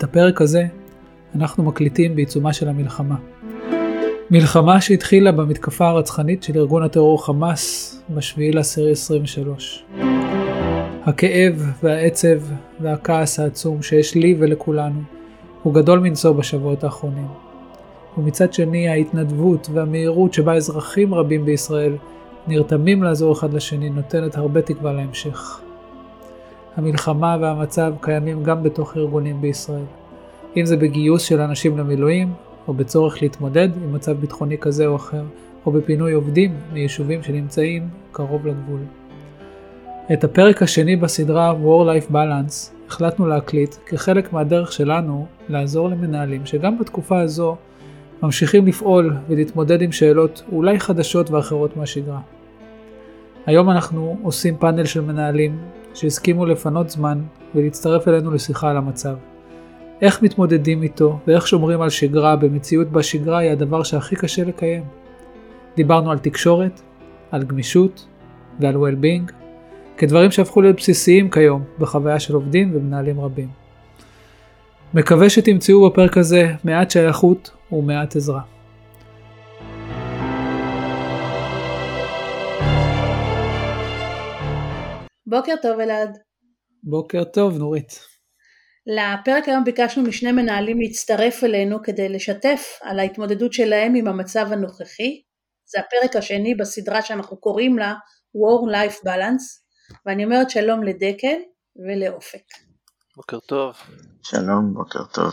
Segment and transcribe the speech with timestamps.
[0.00, 0.66] את הפרק הזה
[1.34, 3.14] אנחנו מקליטים בעיצומה של המלחמה.
[4.30, 9.84] מלחמה שהתחילה במתקפה הרצחנית של ארגון הטרור חמאס ב-7 באוקטובר 23.
[11.04, 12.38] הכאב והעצב
[12.80, 15.00] והכעס העצום שיש לי ולכולנו
[15.62, 17.28] הוא גדול מנשוא בשבועות האחרונים.
[18.18, 21.96] ומצד שני ההתנדבות והמהירות שבה אזרחים רבים בישראל
[22.46, 25.60] נרתמים לעזור אחד לשני נותנת הרבה תקווה להמשך.
[26.76, 29.84] המלחמה והמצב קיימים גם בתוך ארגונים בישראל.
[30.56, 32.32] אם זה בגיוס של אנשים למילואים,
[32.68, 35.22] או בצורך להתמודד עם מצב ביטחוני כזה או אחר,
[35.66, 38.80] או בפינוי עובדים מיישובים שנמצאים קרוב לגבול.
[40.12, 47.20] את הפרק השני בסדרה War-Life Balance החלטנו להקליט כחלק מהדרך שלנו לעזור למנהלים שגם בתקופה
[47.20, 47.56] הזו
[48.22, 52.20] ממשיכים לפעול ולהתמודד עם שאלות אולי חדשות ואחרות מהשגרה.
[53.46, 55.58] היום אנחנו עושים פאנל של מנהלים
[55.94, 57.20] שהסכימו לפנות זמן
[57.54, 59.14] ולהצטרף אלינו לשיחה על המצב.
[60.02, 64.84] איך מתמודדים איתו ואיך שומרים על שגרה במציאות בה שגרה היא הדבר שהכי קשה לקיים.
[65.76, 66.80] דיברנו על תקשורת,
[67.30, 68.06] על גמישות
[68.60, 69.32] ועל well-being,
[69.96, 73.48] כדברים שהפכו להיות בסיסיים כיום בחוויה של עובדים ומנהלים רבים.
[74.94, 78.40] מקווה שתמצאו בפרק הזה מעט שייכות ומעט עזרה.
[85.26, 86.18] בוקר טוב אלעד.
[86.82, 88.09] בוקר טוב נורית.
[88.86, 95.22] לפרק היום ביקשנו משני מנהלים להצטרף אלינו כדי לשתף על ההתמודדות שלהם עם המצב הנוכחי.
[95.66, 97.94] זה הפרק השני בסדרה שאנחנו קוראים לה
[98.36, 99.44] War-Life Balance,
[100.06, 101.36] ואני אומרת שלום לדקל
[101.76, 102.42] ולאופק.
[103.16, 103.76] בוקר טוב.
[104.22, 105.32] שלום, בוקר טוב.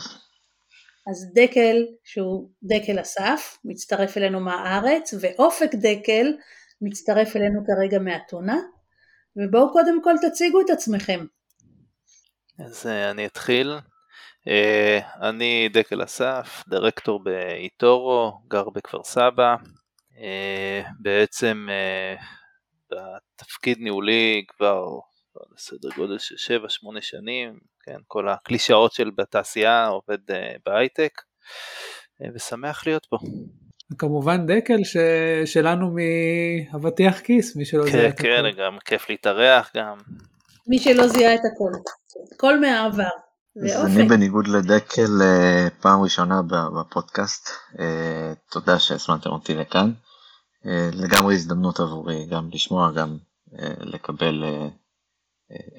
[1.12, 6.34] אז דקל, שהוא דקל אסף, מצטרף אלינו מהארץ, ואופק דקל
[6.82, 8.58] מצטרף אלינו כרגע מאתונה.
[9.36, 11.26] ובואו קודם כל תציגו את עצמכם.
[12.66, 13.78] אז uh, אני אתחיל.
[14.48, 19.56] Uh, אני דקל אסף, דירקטור באיטורו, גר בכפר סבא.
[20.12, 21.68] Uh, בעצם
[22.92, 24.86] בתפקיד ניהולי כבר
[25.58, 30.18] סדר גודל של 7-8 שנים, כן, כל הקלישאות של בתעשייה עובד
[30.66, 31.22] בהייטק,
[32.36, 33.18] ושמח להיות פה.
[33.92, 34.98] וכמובן דקל ש...
[35.46, 35.96] שלנו
[36.74, 38.62] מאבטיח כיס, מי שלא כן, זיהה את כן, הכל.
[38.62, 39.98] גם כיף להתארח גם.
[40.68, 41.72] מי שלא זיהה את הכל.
[42.32, 43.10] הכל מהעבר.
[43.86, 46.42] אני בניגוד לדקל אה, פעם ראשונה
[46.80, 49.92] בפודקאסט, אה, תודה שהזמנתם אותי לכאן.
[50.66, 53.18] אה, לגמרי הזדמנות עבורי גם לשמוע, גם
[53.80, 54.44] לקבל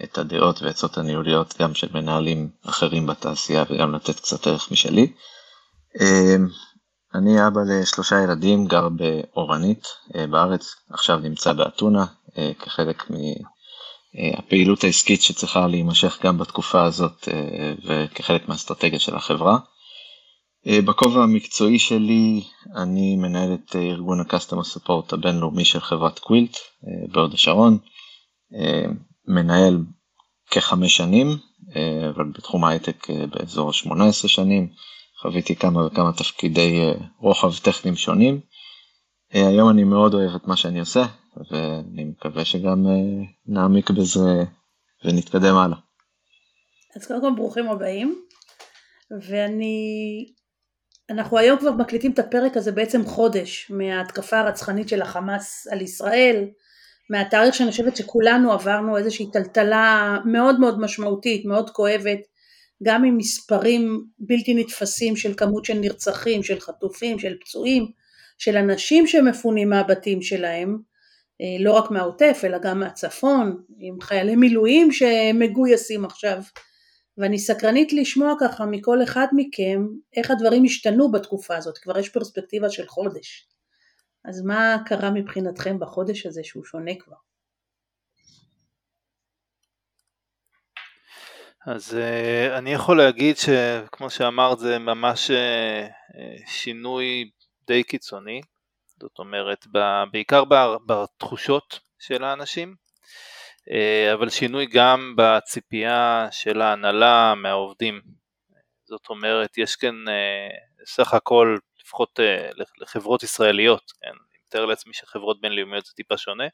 [0.05, 5.13] את הדעות והעצות הניהוליות גם של מנהלים אחרים בתעשייה וגם לתת קצת ערך משלי.
[7.15, 9.87] אני אבא לשלושה ילדים, גר באורנית
[10.31, 12.07] בארץ, עכשיו נמצא באתונה
[12.59, 13.11] כחלק
[14.15, 19.59] מהפעילות העסקית שצריכה להימשך גם בתקופה הזאת אה, וכחלק מהאסטרטגיה של החברה.
[20.67, 22.43] אה, בכובע המקצועי שלי
[22.77, 27.79] אני מנהל את אה, ארגון ה-Customer Support הבינלאומי של חברת קווילט אה, בהוד השרון,
[28.55, 28.85] אה,
[29.29, 29.79] מנהל
[30.51, 31.37] כחמש שנים,
[31.77, 34.69] אה, אבל בתחום ההייטק אה, באזור ה-18 שנים.
[35.23, 38.41] חוויתי כמה וכמה תפקידי אה, רוחב טכניים שונים.
[39.35, 41.03] אה, היום אני מאוד אוהב את מה שאני עושה,
[41.51, 44.45] ואני מקווה שגם אה, נעמיק בזה
[45.05, 45.79] ונתקדם הלאה.
[46.97, 48.23] אז קודם כל ברוכים הבאים.
[49.29, 50.27] ואני...
[51.11, 56.45] אנחנו היום כבר מקליטים את הפרק הזה בעצם חודש מההתקפה הרצחנית של החמאס על ישראל,
[57.11, 62.19] מהתאריך שאני חושבת שכולנו עברנו איזושהי טלטלה מאוד מאוד משמעותית, מאוד כואבת,
[62.83, 67.91] גם עם מספרים בלתי נתפסים של כמות של נרצחים, של חטופים, של פצועים,
[68.39, 70.79] של אנשים שמפונים מהבתים שלהם,
[71.41, 76.39] אה, לא רק מהעוטף אלא גם מהצפון, עם חיילי מילואים שמגויסים עכשיו,
[77.19, 82.71] ואני סקרנית לשמוע ככה מכל אחד מכם איך הדברים השתנו בתקופה הזאת, כבר יש פרספקטיבה
[82.71, 83.49] של חודש.
[84.25, 87.17] אז מה קרה מבחינתכם בחודש הזה שהוא שונה כבר?
[91.67, 95.35] אז uh, אני יכול להגיד שכמו שאמרת זה ממש uh,
[96.47, 97.31] שינוי
[97.69, 98.41] די קיצוני,
[99.01, 99.67] זאת אומרת
[100.13, 100.43] בעיקר
[100.87, 102.75] בתחושות של האנשים,
[103.69, 108.01] uh, אבל שינוי גם בציפייה של ההנהלה מהעובדים,
[108.85, 114.95] זאת אומרת יש כאן uh, סך הכל לפחות uh, לחברות ישראליות, כן, אני מתאר לעצמי
[114.95, 116.47] שחברות בינלאומיות זה טיפה שונה,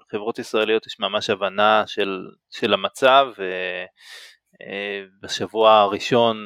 [0.00, 3.42] לחברות ישראליות יש ממש הבנה של, של המצב, ו...
[4.62, 6.36] אה, בשבוע הראשון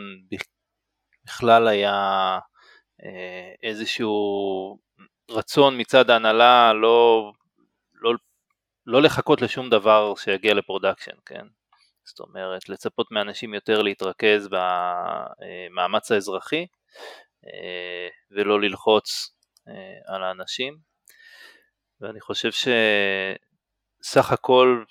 [1.25, 2.39] בכלל היה אה,
[3.63, 4.79] איזשהו
[5.31, 7.33] רצון מצד ההנהלה לא,
[7.95, 8.13] לא,
[8.87, 11.47] לא לחכות לשום דבר שיגיע ל production, כן?
[12.05, 16.67] זאת אומרת, לצפות מאנשים יותר להתרכז במאמץ האזרחי
[18.31, 19.31] ולא ללחוץ
[20.07, 20.79] על האנשים.
[22.01, 24.85] ואני חושב שסך הכל,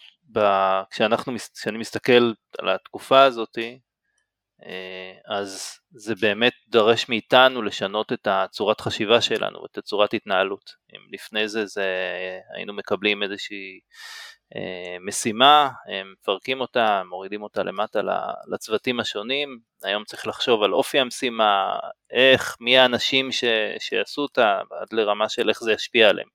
[0.90, 3.78] כשאנחנו, כשאני מסתכל על התקופה הזאתי, אה,
[5.25, 10.72] אז זה באמת דורש מאיתנו לשנות את הצורת חשיבה שלנו, את הצורת התנהלות.
[10.96, 11.86] אם לפני זה, זה
[12.56, 13.80] היינו מקבלים איזושהי
[14.56, 15.69] אה, משימה,
[16.13, 18.00] מפרקים אותה, מורידים אותה למטה
[18.54, 21.80] לצוותים השונים, היום צריך לחשוב על אופי המשימה,
[22.12, 23.44] איך, מי האנשים ש,
[23.80, 26.28] שיעשו אותה, עד לרמה של איך זה ישפיע עליהם.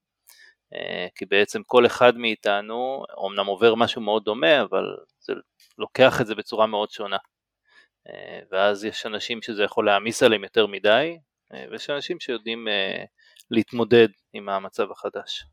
[0.74, 5.32] אה, כי בעצם כל אחד מאיתנו, אמנם עובר משהו מאוד דומה, אבל זה
[5.78, 7.16] לוקח את זה בצורה מאוד שונה.
[8.10, 11.18] אה, ואז יש אנשים שזה יכול להעמיס עליהם יותר מדי,
[11.54, 13.04] אה, ויש אנשים שיודעים אה,
[13.50, 15.46] להתמודד עם המצב החדש.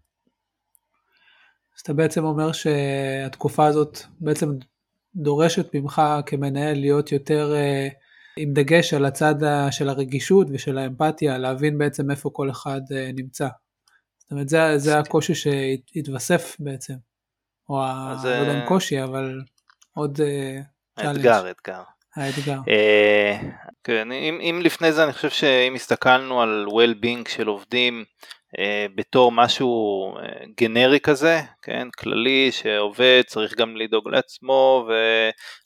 [1.75, 4.49] אז אתה בעצם אומר שהתקופה הזאת בעצם
[5.15, 7.53] דורשת ממך כמנהל להיות יותר
[8.37, 9.35] עם דגש על הצד
[9.71, 12.81] של הרגישות ושל האמפתיה, להבין בעצם איפה כל אחד
[13.13, 13.47] נמצא.
[14.17, 16.93] זאת אומרת, זה, זה הקושי שהתווסף בעצם,
[17.69, 17.81] או
[18.21, 18.29] זה...
[18.29, 19.41] לא יודע אם קושי, אבל
[19.93, 20.19] עוד...
[20.99, 21.83] אתגר, אתגר.
[22.15, 22.57] האתגר.
[22.69, 23.37] אה,
[23.83, 28.03] כן, אם, אם לפני זה אני חושב שאם הסתכלנו על well-being של עובדים
[28.59, 29.71] אה, בתור משהו
[30.17, 34.87] אה, גנרי כזה, כן, כללי שעובד צריך גם לדאוג לעצמו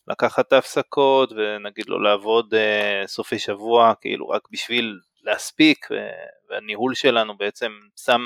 [0.07, 2.53] ולקחת את ההפסקות ונגיד לו לעבוד
[3.05, 5.87] סופי שבוע כאילו רק בשביל להספיק
[6.49, 7.71] והניהול שלנו בעצם
[8.05, 8.21] שם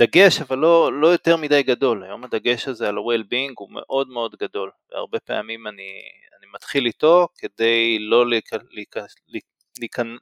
[0.00, 4.36] דגש אבל לא, לא יותר מדי גדול, היום הדגש הזה על ה-well-being הוא מאוד מאוד
[4.40, 6.02] גדול והרבה פעמים אני,
[6.54, 8.24] מתחיל איתו כדי לא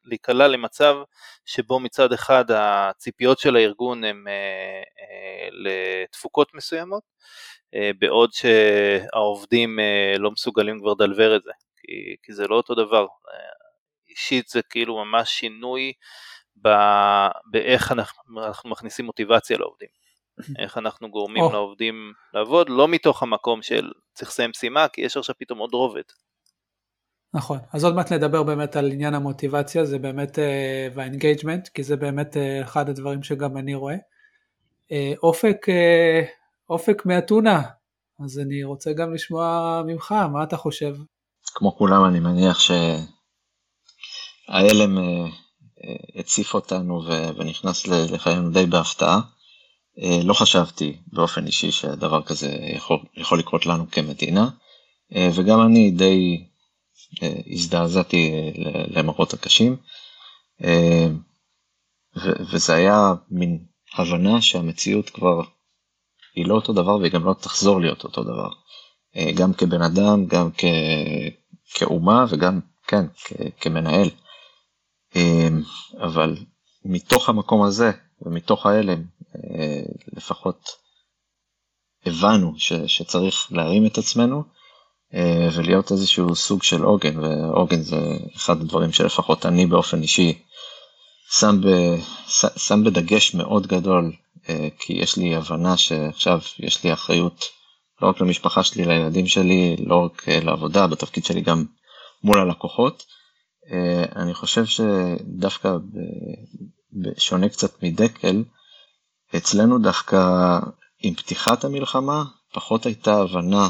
[0.05, 0.97] להיקלע למצב
[1.47, 7.03] שבו מצד אחד הציפיות של הארגון הן אה, אה, לתפוקות מסוימות,
[7.75, 9.79] אה, בעוד שהעובדים
[10.19, 13.07] לא מסוגלים כבר לדלבר את זה, כי, כי זה לא אותו דבר.
[14.09, 15.93] אישית זה כאילו ממש שינוי
[17.51, 19.98] באיך אנחנו, אנחנו מכניסים מוטיבציה לעובדים.
[20.59, 21.53] איך אנחנו גורמים oh.
[21.53, 26.03] לעובדים לעבוד, לא מתוך המקום של צריך לסיים משימה, כי יש עכשיו פתאום עוד רובד.
[27.35, 30.41] נכון, אז עוד מעט נדבר באמת על עניין המוטיבציה, זה באמת, uh,
[30.95, 33.95] והאינגייג'מנט, כי זה באמת uh, אחד הדברים שגם אני רואה.
[33.95, 34.93] Uh,
[35.23, 35.73] אופק, uh,
[36.71, 37.63] אופק מאתונה,
[38.25, 40.97] אז אני רוצה גם לשמוע ממך, מה אתה חושב?
[41.55, 42.99] כמו כולם, אני מניח שההלם
[44.99, 45.01] uh,
[46.15, 47.03] הציף אותנו
[47.37, 49.21] ונכנס לחיינו די בהפתעה.
[50.03, 54.49] אה, לא חשבתי באופן אישי שדבר כזה יכול, יכול לקרות לנו כמדינה,
[55.15, 56.45] אה, וגם אני די
[57.23, 58.53] אה, הזדעזעתי
[58.89, 59.77] למראות הקשים,
[62.53, 63.65] וזה היה מין
[63.95, 65.41] הבנה שהמציאות כבר
[66.35, 68.49] היא לא אותו דבר והיא גם לא תחזור להיות אותו דבר.
[69.35, 70.65] גם כבן אדם, גם כ...
[71.75, 73.33] כאומה וגם, כן, כ...
[73.61, 74.11] כמנהל.
[76.01, 76.37] אבל
[76.85, 77.91] מתוך המקום הזה
[78.23, 79.03] ומתוך ההלם
[79.37, 79.83] אה,
[80.13, 80.69] לפחות
[82.07, 84.43] הבנו ש, שצריך להרים את עצמנו
[85.15, 90.39] אה, ולהיות איזשהו סוג של עוגן, ועוגן זה אחד הדברים שלפחות אני באופן אישי
[91.31, 91.69] שם, ב,
[92.57, 94.13] שם בדגש מאוד גדול,
[94.49, 97.45] אה, כי יש לי הבנה שעכשיו יש לי אחריות
[98.03, 101.65] לא רק למשפחה שלי, לילדים שלי, לא רק לעבודה, בתפקיד שלי גם
[102.25, 103.05] מול הלקוחות.
[104.17, 105.77] אני חושב שדווקא
[106.93, 108.45] בשונה קצת מדקל,
[109.37, 110.59] אצלנו דווקא
[111.03, 113.69] עם פתיחת המלחמה פחות הייתה הבנה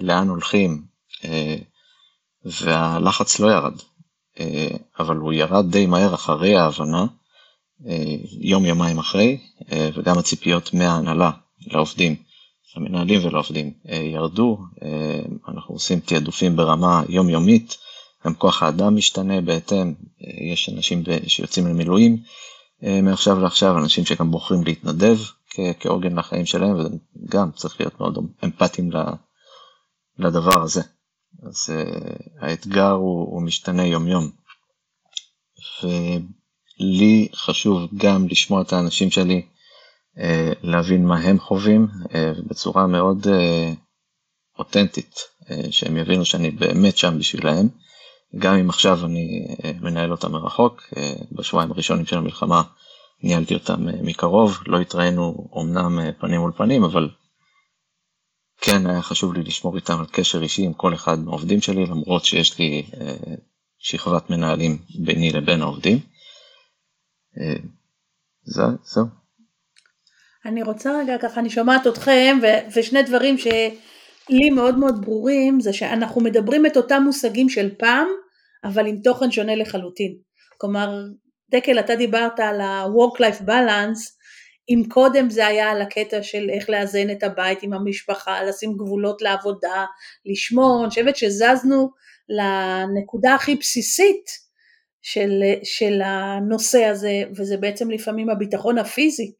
[0.00, 0.82] לאן הולכים
[1.24, 1.56] אה,
[2.44, 3.74] והלחץ לא ירד,
[4.40, 7.06] אה, אבל הוא ירד די מהר אחרי ההבנה,
[7.86, 9.40] אה, יום יומיים אחרי,
[9.94, 11.30] וגם הציפיות מההנהלה
[11.66, 12.16] לעובדים,
[12.76, 14.58] למנהלים ולעובדים ירדו,
[15.48, 17.76] אנחנו עושים תעדופים ברמה יומיומית,
[18.26, 19.94] גם כוח האדם משתנה בהתאם,
[20.52, 22.22] יש אנשים שיוצאים למילואים,
[22.84, 25.16] אה, מעכשיו לעכשיו, אנשים שגם בוחרים להתנדב
[25.80, 28.90] כעוגן לחיים שלהם, וגם צריך להיות מאוד אמפתיים
[30.18, 30.82] לדבר הזה.
[31.42, 34.30] אז uh, האתגר הוא, הוא משתנה יום יום.
[35.82, 39.46] ולי חשוב גם לשמוע את האנשים שלי,
[40.16, 40.20] uh,
[40.62, 41.86] להבין מה הם חווים
[42.46, 43.26] בצורה מאוד
[44.58, 45.14] אותנטית,
[45.70, 47.68] שהם יבינו שאני באמת שם בשבילהם.
[48.38, 52.62] גם אם עכשיו אני אה, מנהל אותם מרחוק, אה, בשבועיים הראשונים של המלחמה
[53.22, 57.08] ניהלתי אותם אה, מקרוב, לא התראינו אמנם פנים מול פנים, אבל
[58.60, 62.24] כן היה חשוב לי לשמור איתם על קשר אישי עם כל אחד מהעובדים שלי, למרות
[62.24, 62.86] שיש לי
[63.78, 65.98] שכבת מנהלים ביני לבין העובדים.
[68.44, 69.04] זהו.
[70.46, 73.46] אני רוצה רגע ככה, אני שומעת אתכם, ו- ושני דברים ש...
[74.28, 78.06] לי מאוד מאוד ברורים זה שאנחנו מדברים את אותם מושגים של פעם,
[78.64, 80.16] אבל עם תוכן שונה לחלוטין.
[80.58, 81.02] כלומר,
[81.50, 84.14] דקל אתה דיברת על ה-work-life balance,
[84.68, 89.22] אם קודם זה היה על הקטע של איך לאזן את הבית עם המשפחה, לשים גבולות
[89.22, 89.84] לעבודה,
[90.26, 91.90] לשמור, אני חושבת שזזנו
[92.28, 94.24] לנקודה הכי בסיסית
[95.02, 99.32] של, של הנושא הזה, וזה בעצם לפעמים הביטחון הפיזי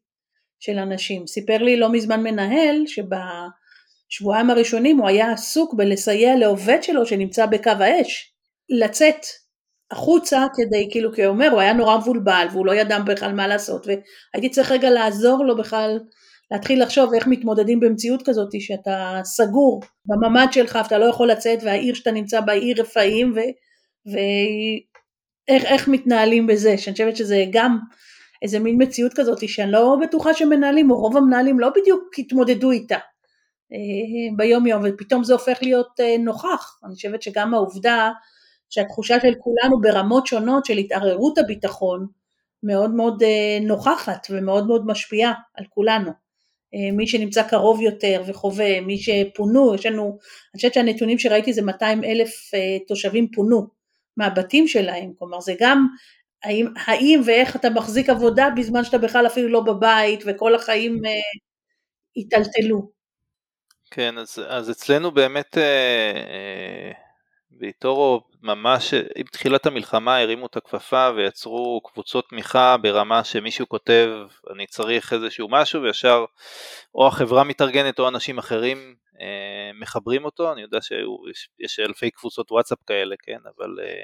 [0.59, 1.27] של אנשים.
[1.27, 7.69] סיפר לי לא מזמן מנהל שבשבועיים הראשונים הוא היה עסוק בלסייע לעובד שלו שנמצא בקו
[7.69, 8.34] האש,
[8.69, 9.25] לצאת
[9.91, 13.47] החוצה כדי, כאילו, כי הוא אומר, הוא היה נורא מבולבל והוא לא ידע בכלל מה
[13.47, 15.99] לעשות והייתי צריך רגע לעזור לו בכלל
[16.51, 21.93] להתחיל לחשוב איך מתמודדים במציאות כזאת שאתה סגור בממ"ד שלך ואתה לא יכול לצאת והעיר
[21.93, 23.33] שאתה נמצא בה היא רפאים
[25.49, 27.77] ואיך מתנהלים בזה, שאני חושבת שזה גם
[28.41, 32.97] איזה מין מציאות כזאת שאני לא בטוחה שמנהלים או רוב המנהלים לא בדיוק התמודדו איתה
[33.73, 38.11] אה, ביום יום ופתאום זה הופך להיות אה, נוכח, אני חושבת שגם העובדה
[38.75, 42.07] שהתחושה של כולנו ברמות שונות של התערערות הביטחון
[42.63, 46.11] מאוד מאוד אה, נוכחת ומאוד מאוד משפיעה על כולנו.
[46.73, 51.61] אה, מי שנמצא קרוב יותר וחווה, מי שפונו, יש לנו, אני חושבת שהנתונים שראיתי זה
[51.61, 53.67] 200 אלף אה, תושבים פונו
[54.17, 55.87] מהבתים שלהם, כלומר זה גם
[56.43, 61.01] האם, האם ואיך אתה מחזיק עבודה בזמן שאתה בכלל אפילו לא בבית וכל החיים
[62.15, 62.91] היטלטלו.
[63.91, 65.63] כן, אז, אז אצלנו באמת אה,
[66.15, 66.91] אה,
[67.59, 74.09] ויטורו ממש עם תחילת המלחמה הרימו את הכפפה ויצרו קבוצות תמיכה ברמה שמישהו כותב
[74.53, 76.25] אני צריך איזשהו משהו וישר
[76.95, 82.77] או החברה מתארגנת או אנשים אחרים אה, מחברים אותו, אני יודע שיש אלפי קבוצות וואטסאפ
[82.87, 84.03] כאלה, כן, אבל, אה,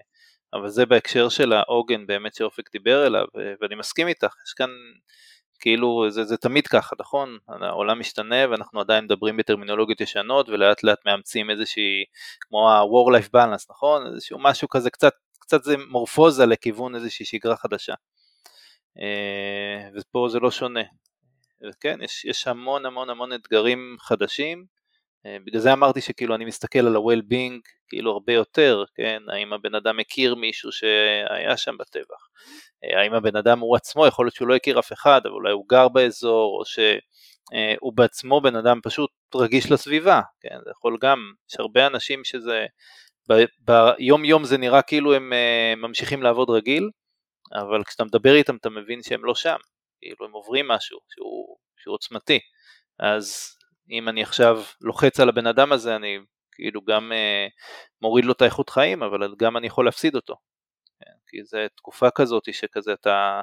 [0.54, 3.26] אבל זה בהקשר של העוגן באמת שאופק דיבר אליו
[3.62, 4.70] ואני מסכים איתך, יש כאן
[5.62, 7.38] כאילו זה, זה תמיד ככה, נכון?
[7.48, 12.06] העולם משתנה ואנחנו עדיין מדברים בטרמינולוגיות ישנות ולאט לאט מאמצים איזושהי,
[12.42, 14.08] כמו ה-war-life balance, נכון?
[14.14, 17.94] איזשהו משהו כזה, קצת, קצת זה מורפוזה לכיוון איזושהי שגרה חדשה.
[19.00, 20.84] אה, ופה זה לא שונה.
[21.80, 24.66] כן, יש, יש המון המון המון אתגרים חדשים,
[25.46, 27.60] בגלל זה אמרתי שכאילו אני מסתכל על ה-well-being
[27.90, 32.28] כאילו הרבה יותר, כן, האם הבן אדם מכיר מישהו שהיה שם בטבח,
[32.84, 35.52] אה, האם הבן אדם הוא עצמו, יכול להיות שהוא לא הכיר אף אחד, אבל אולי
[35.52, 41.20] הוא גר באזור, או שהוא בעצמו בן אדם פשוט רגיש לסביבה, כן, זה יכול גם,
[41.50, 42.66] יש הרבה אנשים שזה,
[43.60, 46.90] ביום יום זה נראה כאילו הם אה, ממשיכים לעבוד רגיל,
[47.54, 49.58] אבל כשאתה מדבר איתם אתה מבין שהם לא שם,
[50.02, 52.40] כאילו הם עוברים משהו שהוא, שהוא עוצמתי,
[53.00, 53.56] אז
[53.90, 56.18] אם אני עכשיו לוחץ על הבן אדם הזה, אני
[56.52, 57.48] כאילו גם אה,
[58.02, 60.36] מוריד לו את האיכות חיים, אבל גם אני יכול להפסיד אותו.
[61.00, 63.42] כן, כי זה תקופה כזאת שכזה אתה,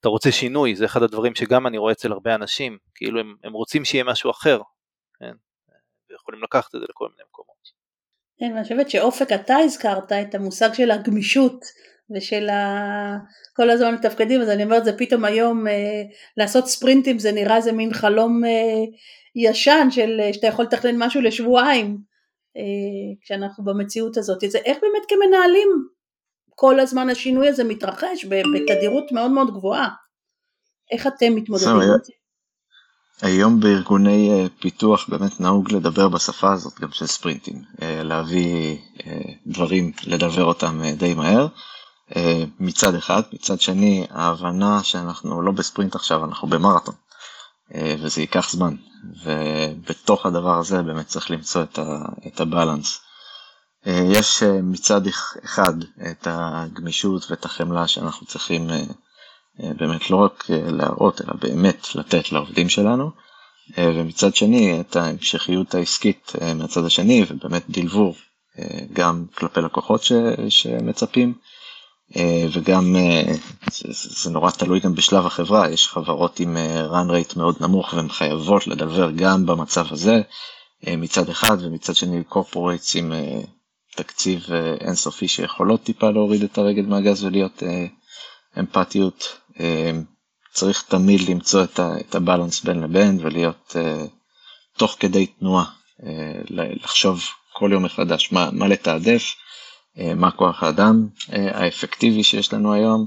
[0.00, 3.52] אתה רוצה שינוי, זה אחד הדברים שגם אני רואה אצל הרבה אנשים, כאילו הם, הם
[3.52, 4.60] רוצים שיהיה משהו אחר,
[5.18, 5.32] כן,
[6.10, 7.50] ויכולים לקחת את זה לכל מיני מקומות.
[8.38, 11.64] כן, ואני חושבת שאופק אתה הזכרת את המושג של הגמישות
[12.16, 13.16] ושל ה...
[13.56, 16.02] כל הזמן מתפקדים, אז אני אומרת זה פתאום היום אה,
[16.36, 18.84] לעשות ספרינטים זה נראה איזה מין חלום אה,
[19.34, 21.98] ישן של אה, שאתה יכול לתכנן משהו לשבועיים
[22.56, 22.62] אה,
[23.24, 25.68] כשאנחנו במציאות הזאת, זה איך באמת כמנהלים
[26.54, 29.88] כל הזמן השינוי הזה מתרחש בתדירות מאוד מאוד גבוהה,
[30.92, 32.12] איך אתם מתמודדים עם זה?
[33.22, 38.76] היום בארגוני אה, פיתוח באמת נהוג לדבר בשפה הזאת גם של ספרינטים, להביא
[39.46, 41.46] דברים, לדבר אותם די מהר.
[42.60, 46.94] מצד אחד, מצד שני ההבנה שאנחנו לא בספרינט עכשיו, אנחנו במרתון
[47.74, 48.74] וזה ייקח זמן,
[49.24, 53.00] ובתוך הדבר הזה באמת צריך למצוא את, ה, את הבלנס.
[53.86, 55.00] אה, יש אה, מצד
[55.44, 55.74] אחד
[56.10, 58.82] את הגמישות ואת החמלה שאנחנו צריכים אה,
[59.74, 63.10] באמת לא רק להראות אלא באמת לתת לעובדים שלנו
[63.78, 68.14] ומצד שני את ההמשכיות העסקית מהצד השני ובאמת דלבור
[68.92, 70.12] גם כלפי לקוחות ש,
[70.48, 71.49] שמצפים אה,
[72.52, 73.22] וגם אה,
[73.66, 73.88] זה,
[74.22, 78.08] זה נורא תלוי גם בשלב החברה, יש חברות עם אה, run rate מאוד נמוך והן
[78.08, 80.20] חייבות לדבר גם במצב הזה
[80.86, 83.12] מצד אחד ומצד שני corporates עם
[83.96, 84.46] תקציב
[84.80, 87.62] אינסופי שיכולות טיפה להוריד את הרגל מהגז ולהיות
[88.58, 89.36] אמפתיות.
[90.52, 93.76] צריך תמיד למצוא את הבלנס בין לבין ולהיות
[94.76, 95.64] תוך כדי תנועה,
[96.48, 97.20] לחשוב
[97.52, 99.34] כל יום מחדש מה, מה לתעדף.
[100.00, 103.06] אה, מה כוח האדם אה, האפקטיבי שיש לנו היום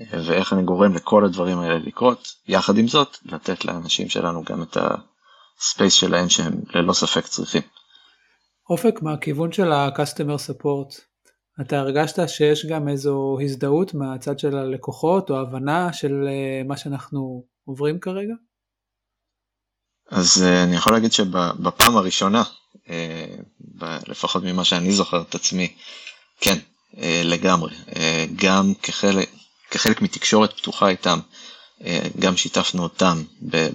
[0.00, 2.28] אה, ואיך אני גורם לכל הדברים האלה לקרות.
[2.48, 4.76] יחד עם זאת, לתת לאנשים שלנו גם את
[5.60, 7.62] הספייס שלהם שהם ללא ספק צריכים.
[8.70, 11.00] אופק, מהכיוון של ה-customer support,
[11.60, 16.28] אתה הרגשת שיש גם איזו הזדהות מהצד של הלקוחות או הבנה של
[16.68, 18.34] מה שאנחנו עוברים כרגע?
[20.10, 22.42] אז אני יכול להגיד שבפעם הראשונה
[24.08, 25.74] לפחות ממה שאני זוכר את עצמי,
[26.42, 26.58] כן,
[27.24, 27.74] לגמרי.
[28.36, 29.30] גם כחלק,
[29.70, 31.18] כחלק מתקשורת פתוחה איתם,
[32.18, 33.22] גם שיתפנו אותם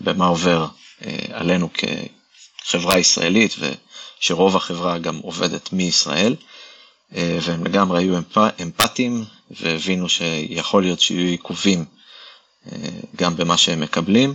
[0.04, 0.68] במה עובר
[1.34, 1.70] עלינו
[2.64, 3.56] כחברה ישראלית,
[4.20, 6.36] ושרוב החברה גם עובדת מישראל.
[7.16, 8.18] אה, והם לגמרי היו
[8.62, 11.86] אמפתיים והבינו שיכול להיות שיהיו עיכובים
[12.72, 12.78] אה,
[13.16, 14.34] גם במה שהם מקבלים.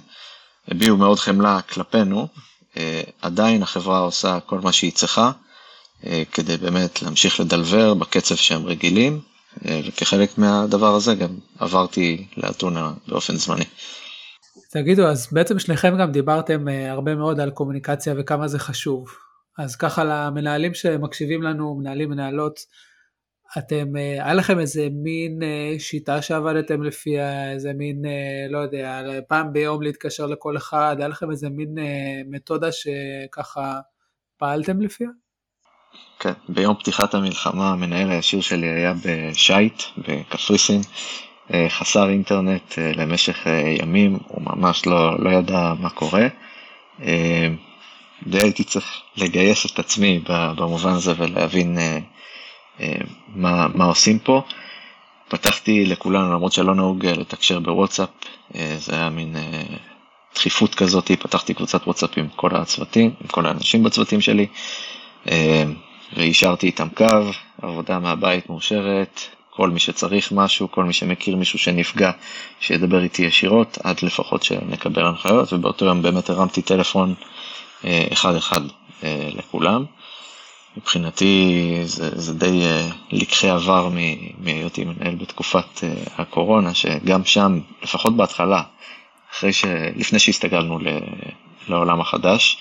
[0.69, 2.29] הביעו מאוד חמלה כלפינו,
[2.77, 5.33] אה, עדיין החברה עושה כל מה שהיא צריכה
[6.33, 9.21] כדי באמת להמשיך לדלבר בקצב שהם רגילים,
[9.87, 13.65] וכחלק מהדבר הזה גם עברתי לאתונה באופן זמני.
[14.71, 19.09] תגידו, אז בעצם שניכם גם דיברתם הרבה מאוד על קומוניקציה וכמה זה חשוב.
[19.59, 22.61] אז ככה למנהלים שמקשיבים לנו, מנהלים, מנהלות,
[23.59, 29.03] אתם, אה, היה לכם איזה מין אה, שיטה שעבדתם לפיה, איזה מין, אה, לא יודע,
[29.29, 31.75] פעם ביום להתקשר לכל אחד, היה לכם איזה מין
[32.31, 33.81] מתודה שככה
[34.37, 35.09] פעלתם לפיה?
[36.21, 40.81] כן, ביום פתיחת המלחמה המנהל הישיר שלי היה בשייט, בקפריסין,
[41.69, 43.47] חסר אינטרנט למשך
[43.83, 46.29] ימים, הוא ממש לא, לא ידע מה קורה.
[48.27, 51.99] די הייתי צריך לגייס את עצמי במובן הזה ולהבין אה,
[52.81, 52.95] אה,
[53.29, 54.43] מה, מה עושים פה.
[55.29, 58.09] פתחתי לכולנו, למרות שלא נהוג אה, לתקשר בוואטסאפ,
[58.79, 59.37] זה היה מין
[60.35, 64.47] דחיפות כזאת, פתחתי קבוצת וואטסאפ עם כל הצוותים, עם כל האנשים בצוותים שלי,
[66.17, 67.07] והשארתי איתם קו,
[67.63, 72.11] עבודה מהבית מאושרת, כל מי שצריך משהו, כל מי שמכיר מישהו שנפגע,
[72.61, 77.15] שידבר איתי ישירות, עד לפחות שנקבל הנחיות, ובאותו יום באמת הרמתי טלפון
[77.85, 78.61] אחד אחד
[79.05, 79.85] אה, לכולם.
[80.77, 83.89] מבחינתי זה, זה די אה, לקחי עבר
[84.39, 88.63] מהיותי מנהל בתקופת אה, הקורונה, שגם שם, לפחות בהתחלה,
[89.33, 89.65] אחרי ש...
[89.97, 90.79] לפני שהסתגלנו
[91.69, 92.59] לעולם החדש,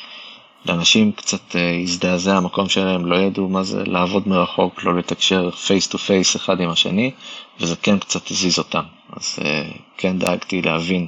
[0.65, 5.97] לאנשים קצת הזדעזע המקום שלהם, לא ידעו מה זה לעבוד מרחוק, לא לתקשר face to
[5.97, 7.11] face אחד עם השני,
[7.59, 8.83] וזה כן קצת הזיז אותם.
[9.17, 9.39] אז
[9.97, 11.07] כן דאגתי להבין,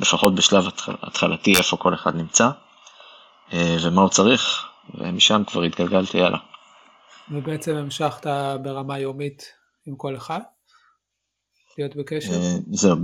[0.00, 0.64] לפחות בשלב
[1.02, 2.50] התחלתי, איפה כל אחד נמצא.
[3.52, 6.38] אה, ומה הוא צריך, ומשם כבר התגלגלתי הלאה.
[7.30, 8.26] ובעצם המשכת
[8.62, 9.52] ברמה יומית
[9.86, 10.40] עם כל אחד?
[11.78, 12.32] להיות בקשר?
[12.32, 12.96] אה, זהו,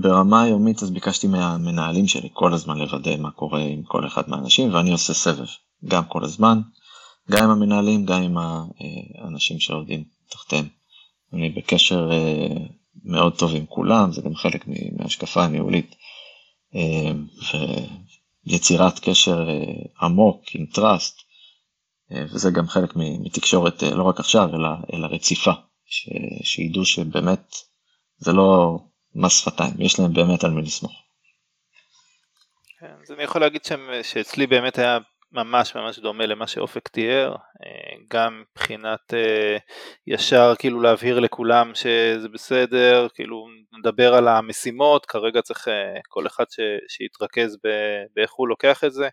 [0.00, 4.74] ברמה יומית אז ביקשתי מהמנהלים שלי כל הזמן לוודא מה קורה עם כל אחד מהאנשים,
[4.74, 5.46] ואני עושה סבב,
[5.84, 6.60] גם כל הזמן,
[7.30, 8.36] גם עם המנהלים, גם עם
[9.18, 10.68] האנשים שעובדים תחתיהם.
[11.32, 12.66] אני בקשר אה,
[13.04, 14.64] מאוד טוב עם כולם, זה גם חלק
[14.98, 15.94] מההשקפה הניהולית.
[18.46, 20.66] יצירת קשר אה, עמוק עם
[22.12, 25.52] אה, וזה גם חלק מתקשורת אה, לא רק עכשיו אלא, אלא רציפה,
[25.86, 26.08] ש,
[26.42, 27.54] שידעו שבאמת
[28.18, 28.78] זה לא
[29.14, 30.92] מס שפתיים, יש להם באמת על מי לסמוך.
[32.80, 34.98] כן, אז אני יכול להגיד שם, שאצלי באמת היה
[35.32, 39.56] ממש ממש דומה למה שאופק תיאר, אה, גם מבחינת אה,
[40.06, 43.46] ישר כאילו להבהיר לכולם שזה בסדר, כאילו
[43.78, 47.58] נדבר על המשימות, כרגע צריך אה, כל אחד ש, שיתרכז
[48.16, 49.08] באיך הוא לוקח את זה,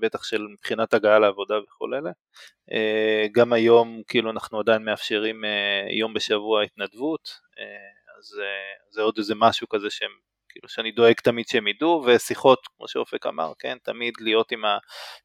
[0.00, 2.10] בטח של מבחינת הגעה לעבודה וכל אלה.
[3.32, 5.44] גם היום כאילו אנחנו עדיין מאפשרים
[5.90, 7.30] יום בשבוע התנדבות,
[8.32, 8.40] אז
[8.90, 10.10] זה עוד איזה משהו כזה שהם
[10.48, 14.62] כאילו שאני דואג תמיד שהם ידעו, ושיחות, כמו שאופק אמר, כן, תמיד להיות עם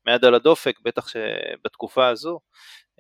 [0.06, 2.40] היד על הדופק, בטח שבתקופה הזו,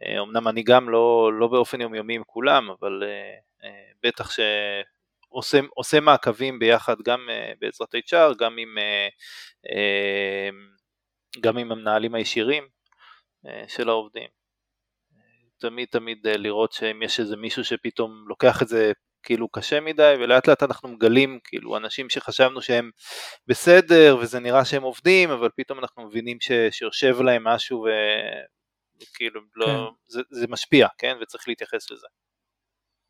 [0.03, 3.67] אה, אמנם אני גם לא, לא באופן יומיומי עם כולם, אבל uh, uh,
[4.03, 9.11] בטח שעושה עושה מעקבים ביחד גם uh, בעזרת HR, גם עם, uh,
[9.71, 12.67] uh, גם עם המנהלים הישירים
[13.45, 14.29] uh, של העובדים.
[15.59, 18.91] תמיד תמיד לראות שאם יש איזה מישהו שפתאום לוקח את זה
[19.23, 22.89] כאילו קשה מדי ולאט לאט אנחנו מגלים כאילו אנשים שחשבנו שהם
[23.47, 26.37] בסדר וזה נראה שהם עובדים אבל פתאום אנחנו מבינים
[26.71, 27.85] שיושב להם משהו
[29.01, 29.71] וכאילו לא, כן.
[29.71, 32.07] לא, זה, זה משפיע כן וצריך להתייחס לזה.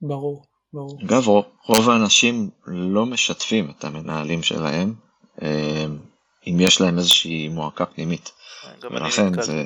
[0.01, 0.99] ברור, ברור.
[1.05, 1.27] אגב
[1.67, 4.93] רוב האנשים לא משתפים את המנהלים שלהם
[5.41, 5.85] אה,
[6.47, 8.31] אם יש להם איזושהי מועקה פנימית.
[8.81, 9.63] כן, ולכן זה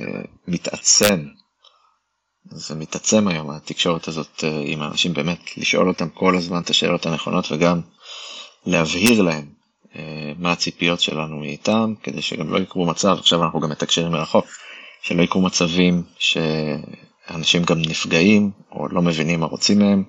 [0.47, 1.27] מתעצם
[2.51, 7.05] זה מתעצם היום התקשורת הזאת אה, עם האנשים באמת לשאול אותם כל הזמן את השאלות
[7.05, 7.81] הנכונות וגם
[8.65, 9.45] להבהיר להם
[9.95, 14.45] אה, מה הציפיות שלנו מאיתם כדי שגם לא יקרו מצב עכשיו אנחנו גם מתקשרים מרחוק
[15.01, 20.03] שלא יקרו מצבים שאנשים גם נפגעים או לא מבינים מה רוצים מהם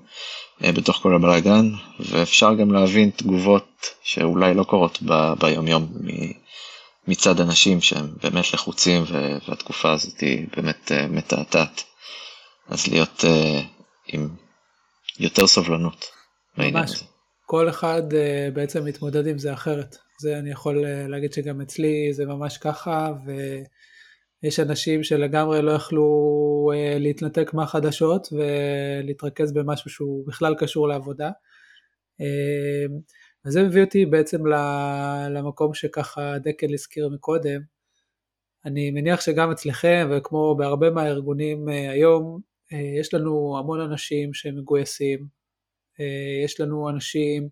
[0.64, 1.70] אה, בתוך כל הבלאגן
[2.00, 5.86] ואפשר גם להבין תגובות שאולי לא קורות ב- ביום יום
[7.08, 9.04] מצד אנשים שהם באמת לחוצים
[9.48, 11.84] והתקופה הזאת היא באמת מתעתעת.
[12.68, 13.64] אז להיות uh,
[14.06, 14.28] עם
[15.18, 16.04] יותר סובלנות.
[16.58, 17.04] ממש.
[17.46, 19.96] כל אחד uh, בעצם מתמודד עם זה אחרת.
[20.20, 23.12] זה אני יכול uh, להגיד שגם אצלי זה ממש ככה,
[24.42, 26.06] יש אנשים שלגמרי לא יכלו
[26.74, 31.30] אה, להתנתק מהחדשות ולהתרכז במשהו שהוא בכלל קשור לעבודה.
[32.20, 32.96] אה,
[33.46, 34.46] וזה מביא אותי בעצם
[35.30, 37.60] למקום שככה דקל הזכיר מקודם.
[38.64, 42.40] אני מניח שגם אצלכם וכמו בהרבה מהארגונים אה, היום,
[43.00, 45.26] יש לנו המון אנשים שמגויסים,
[46.44, 47.48] יש לנו אנשים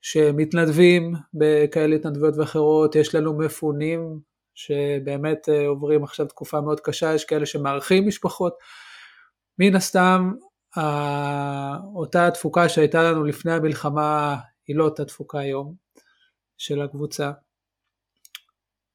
[0.00, 4.20] שמתנדבים בכאלה התנדבויות ואחרות, יש לנו מפונים
[4.54, 8.54] שבאמת אה, עוברים עכשיו תקופה מאוד קשה, יש כאלה שמארחים משפחות.
[9.58, 10.32] מן הסתם,
[11.94, 15.74] אותה התפוקה שהייתה לנו לפני המלחמה היא לא אותה תפוקה היום
[16.58, 17.32] של הקבוצה.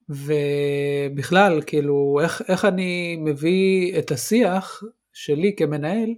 [0.10, 6.10] ובכלל, כאילו, איך, איך אני מביא את השיח שלי כמנהל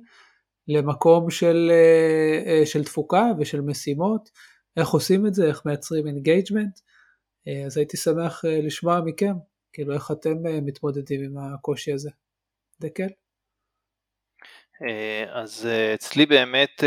[0.67, 4.29] למקום של, אה, אה, של תפוקה ושל משימות,
[4.77, 6.79] איך עושים את זה, איך מייצרים engagement.
[7.47, 9.33] אה, אז הייתי שמח לשמוע מכם,
[9.73, 12.09] כאילו איך אתם מתמודדים עם הקושי הזה.
[12.79, 13.07] דקל?
[15.33, 16.83] אז אצלי באמת,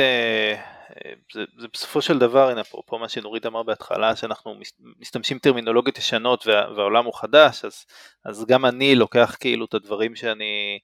[1.33, 4.55] זה, זה בסופו של דבר, הנה אפרופו מה שנורית אמר בהתחלה, שאנחנו
[5.01, 7.87] משתמשים טרמינולוגיות ישנות וה, והעולם הוא חדש, אז,
[8.25, 10.79] אז גם אני לוקח כאילו את הדברים שאני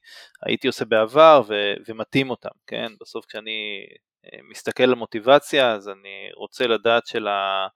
[0.45, 2.91] הייתי עושה בעבר ו, ומתאים אותם, כן?
[3.01, 3.85] בסוף כשאני
[4.49, 7.67] מסתכל על מוטיבציה, אז אני רוצה לדעת של, ה,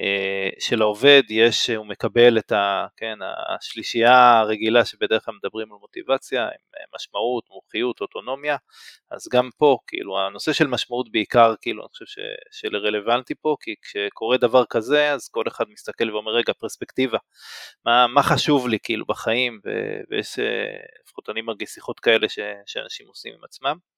[0.00, 3.18] אה, של העובד יש, הוא מקבל את ה, כן,
[3.48, 8.56] השלישייה הרגילה שבדרך כלל מדברים על מוטיבציה, עם אה, משמעות, מומחיות, אוטונומיה,
[9.10, 12.18] אז גם פה, כאילו, הנושא של משמעות בעיקר, כאילו, אני חושב ש,
[12.50, 17.18] שלרלוונטי פה, כי כשקורה דבר כזה, אז כל אחד מסתכל ואומר, רגע, פרספקטיבה,
[17.84, 19.70] מה, מה חשוב לי, כאילו, בחיים, ו,
[20.10, 20.44] ויש, אה,
[21.04, 23.95] לפחות אני מרגיש שיחות כאלה ש, שאנשים עושים עם עצמם.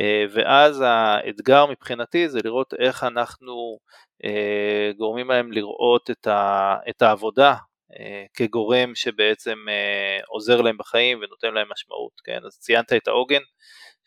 [0.00, 3.78] אה, ואז האתגר מבחינתי זה לראות איך אנחנו
[4.24, 6.10] אה, גורמים להם לראות
[6.90, 7.54] את, העבודה
[7.98, 9.58] אה, כגורם שבעצם
[10.28, 12.38] עוזר להם בחיים ונותן להם משמעות, כן?
[12.46, 13.40] אז ציינת את העוגן,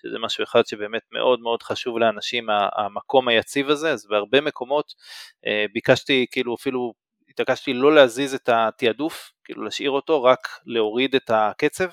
[0.02, 2.48] שזה משהו אחד שבאמת מאוד מאוד חשוב לאנשים,
[2.78, 4.86] המקום היציב הזה, אז בהרבה מקומות
[5.74, 6.94] ביקשתי, כאילו אפילו
[7.30, 11.90] התעקשתי לא להזיז את התעדוף, כאילו להשאיר אותו, רק להוריד את הקצב,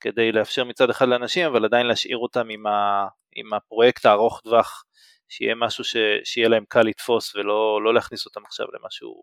[0.00, 3.06] כדי לאפשר מצד אחד לאנשים, אבל עדיין להשאיר אותם עם, ה,
[3.36, 4.84] עם הפרויקט הארוך טווח,
[5.28, 9.22] שיהיה משהו ש, שיהיה להם קל לתפוס ולא לא להכניס אותם עכשיו למשהו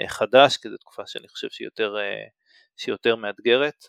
[0.00, 2.24] אה, חדש, כי זו תקופה שאני חושב שהיא יותר, אה,
[2.76, 3.88] שהיא יותר מאתגרת.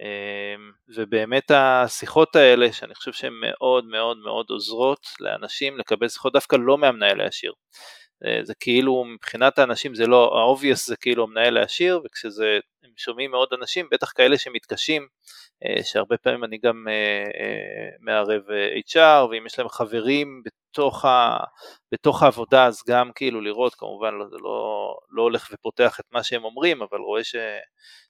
[0.00, 6.56] אמ, ובאמת השיחות האלה, שאני חושב שהן מאוד מאוד מאוד עוזרות לאנשים לקבל שיחות דווקא
[6.56, 7.52] לא מהמנהל הישיר.
[8.26, 13.30] אה, זה כאילו מבחינת האנשים זה לא, ה-obvious זה כאילו המנהל הישיר, וכשזה, הם שומעים
[13.30, 15.06] מאוד אנשים, בטח כאלה שמתקשים,
[15.64, 18.42] אה, שהרבה פעמים אני גם אה, מערב
[18.88, 21.38] HR, ואם יש להם חברים בתוך, ה,
[21.92, 26.44] בתוך העבודה, אז גם כאילו לראות, כמובן לא, לא, לא הולך ופותח את מה שהם
[26.44, 27.36] אומרים, אבל רואה ש,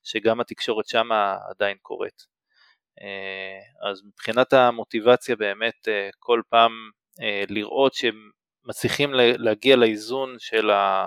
[0.04, 1.08] שגם התקשורת שם
[1.50, 2.38] עדיין קורית.
[3.90, 6.72] אז מבחינת המוטיבציה באמת כל פעם
[7.48, 8.30] לראות שהם
[8.68, 11.06] מצליחים להגיע לאיזון של ה...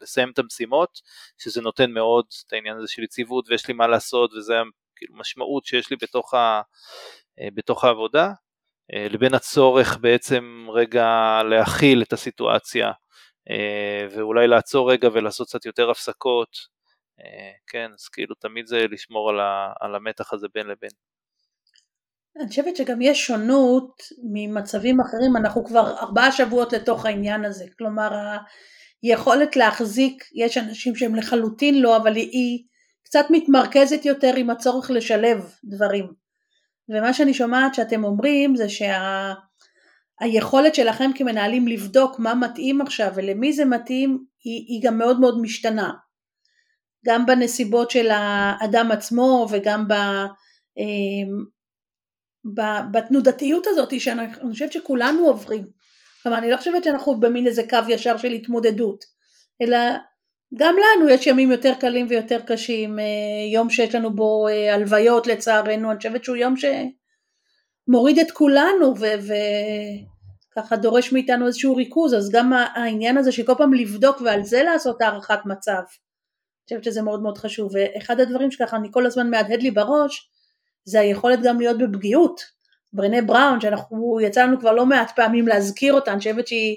[0.00, 1.00] לסיים את המשימות,
[1.38, 4.54] שזה נותן מאוד את העניין הזה של יציבות ויש לי מה לעשות וזה
[4.96, 6.62] כאילו משמעות שיש לי בתוך, ה...
[7.54, 8.30] בתוך העבודה,
[8.92, 12.92] לבין הצורך בעצם רגע להכיל את הסיטואציה
[14.10, 16.56] ואולי לעצור רגע ולעשות קצת יותר הפסקות,
[17.66, 19.72] כן, אז כאילו תמיד זה לשמור על, ה...
[19.80, 20.90] על המתח הזה בין לבין.
[22.36, 28.36] אני חושבת שגם יש שונות ממצבים אחרים, אנחנו כבר ארבעה שבועות לתוך העניין הזה, כלומר
[29.02, 32.64] היכולת להחזיק, יש אנשים שהם לחלוטין לא, אבל היא
[33.04, 36.12] קצת מתמרכזת יותר עם הצורך לשלב דברים.
[36.88, 38.66] ומה שאני שומעת שאתם אומרים זה
[40.20, 40.82] שהיכולת שה...
[40.82, 45.92] שלכם כמנהלים לבדוק מה מתאים עכשיו ולמי זה מתאים היא, היא גם מאוד מאוד משתנה.
[47.06, 49.94] גם בנסיבות של האדם עצמו וגם ב...
[52.92, 55.64] בתנודתיות הזאת שאני חושבת שכולנו עוברים.
[56.22, 59.04] כלומר אני לא חושבת שאנחנו במין איזה קו ישר של התמודדות,
[59.62, 59.78] אלא
[60.54, 63.04] גם לנו יש ימים יותר קלים ויותר קשים, אה,
[63.52, 66.54] יום שיש לנו בו אה, הלוויות לצערנו, אני חושבת שהוא יום
[67.86, 68.94] שמוריד את כולנו
[70.50, 75.02] וככה דורש מאיתנו איזשהו ריכוז, אז גם העניין הזה שכל פעם לבדוק ועל זה לעשות
[75.02, 79.62] הערכת מצב, אני חושבת שזה מאוד מאוד חשוב, ואחד הדברים שככה אני כל הזמן מהדהד
[79.62, 80.30] לי בראש,
[80.88, 82.40] זה היכולת גם להיות בפגיעות.
[82.92, 86.76] ברנה בראון, שאנחנו יצא לנו כבר לא מעט פעמים להזכיר אותה, אני חושבת שהיא,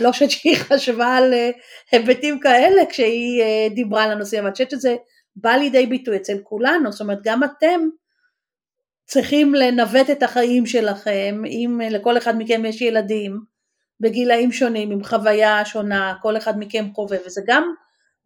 [0.00, 1.50] לא חושבת שהיא חשבה על אה,
[1.92, 4.96] היבטים כאלה כשהיא אה, דיברה על הנושאים, אבל אני חושבת שזה
[5.36, 7.80] בא לידי ביטוי אצל כולנו, זאת אומרת גם אתם
[9.04, 13.40] צריכים לנווט את החיים שלכם, אם אה, לכל אחד מכם יש ילדים
[14.00, 17.72] בגילאים שונים, עם חוויה שונה, כל אחד מכם חווה, וזה גם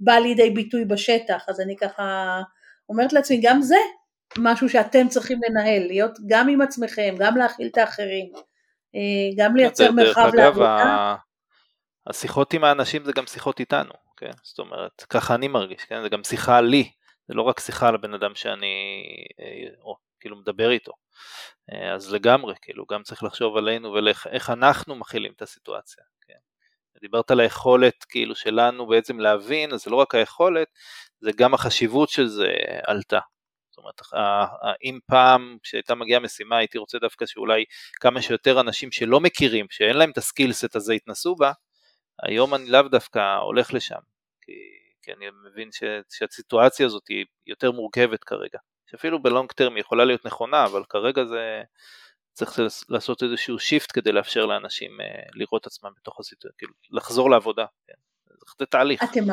[0.01, 2.41] בא לידי ביטוי בשטח, אז אני ככה
[2.89, 3.77] אומרת לעצמי, גם זה
[4.39, 8.33] משהו שאתם צריכים לנהל, להיות גם עם עצמכם, גם להכיל את האחרים,
[8.95, 11.15] אה, גם לייצר מרחב לעבודה.
[12.07, 14.31] השיחות עם האנשים זה גם שיחות איתנו, כן?
[14.43, 16.03] זאת אומרת, ככה אני מרגיש, כן?
[16.03, 16.91] זה גם שיחה לי,
[17.29, 19.05] זה לא רק שיחה לבן אדם שאני
[19.41, 20.93] אה, או, כאילו מדבר איתו.
[21.73, 26.35] אה, אז לגמרי, כאילו, גם צריך לחשוב עלינו ואיך אנחנו מכילים את הסיטואציה, כן?
[27.01, 30.69] דיברת על היכולת כאילו שלנו בעצם להבין, אז זה לא רק היכולת,
[31.21, 32.49] זה גם החשיבות של זה
[32.87, 33.19] עלתה.
[33.75, 34.01] זאת אומרת,
[34.85, 37.65] אם פעם כשהייתה מגיעה משימה הייתי רוצה דווקא שאולי
[38.01, 41.53] כמה שיותר אנשים שלא מכירים, שאין להם את ה skillset הזה יתנסו בה,
[42.23, 43.99] היום אני לאו דווקא הולך לשם,
[44.43, 44.53] כי,
[45.03, 48.59] כי אני מבין ש, שהסיטואציה הזאת היא יותר מורכבת כרגע,
[48.91, 51.63] שאפילו ב long term היא יכולה להיות נכונה, אבל כרגע זה
[52.33, 57.65] צריך לעשות איזשהו shift כדי לאפשר לאנשים אה, לראות עצמם בתוך הסיטואציה, כאילו לחזור לעבודה,
[57.87, 57.95] כן.
[58.59, 59.03] זה תהליך.
[59.03, 59.25] אתם,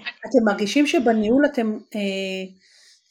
[0.00, 2.00] אתם מרגישים שבניהול אתם אה,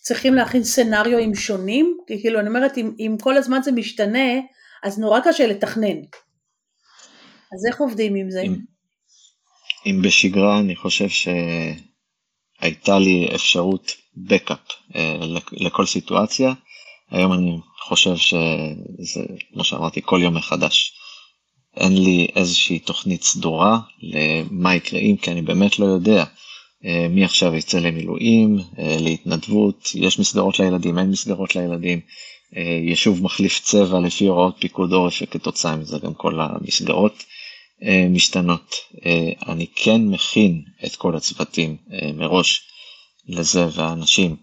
[0.02, 1.98] צריכים להכין סצנריואים שונים?
[2.08, 4.40] כאילו אני אומרת אם, אם כל הזמן זה משתנה
[4.84, 5.98] אז נורא קשה לתכנן.
[7.54, 8.42] אז איך עובדים עם זה?
[8.42, 8.56] אם,
[9.86, 11.08] אם בשגרה אני חושב
[12.60, 14.60] שהייתה לי אפשרות בקאפ
[14.96, 15.18] אה,
[15.52, 16.54] לכל סיטואציה,
[17.12, 19.22] היום אני חושב שזה,
[19.54, 20.94] כמו שאמרתי, כל יום מחדש.
[21.78, 26.24] אין לי איזושהי תוכנית סדורה למה יקרה אם, כי אני באמת לא יודע
[27.10, 32.00] מי עכשיו יצא למילואים, אה, להתנדבות, יש מסגרות לילדים, אין מסגרות לילדים,
[32.88, 37.24] יישוב מחליף צבע לפי הוראות פיקוד עורף וכתוצאה מזה גם כל המסגרות.
[37.84, 38.76] אה, משתנות.
[39.06, 42.62] אה, אני כן מכין את כל הצוותים אה, מראש
[43.28, 44.36] לזה והאנשים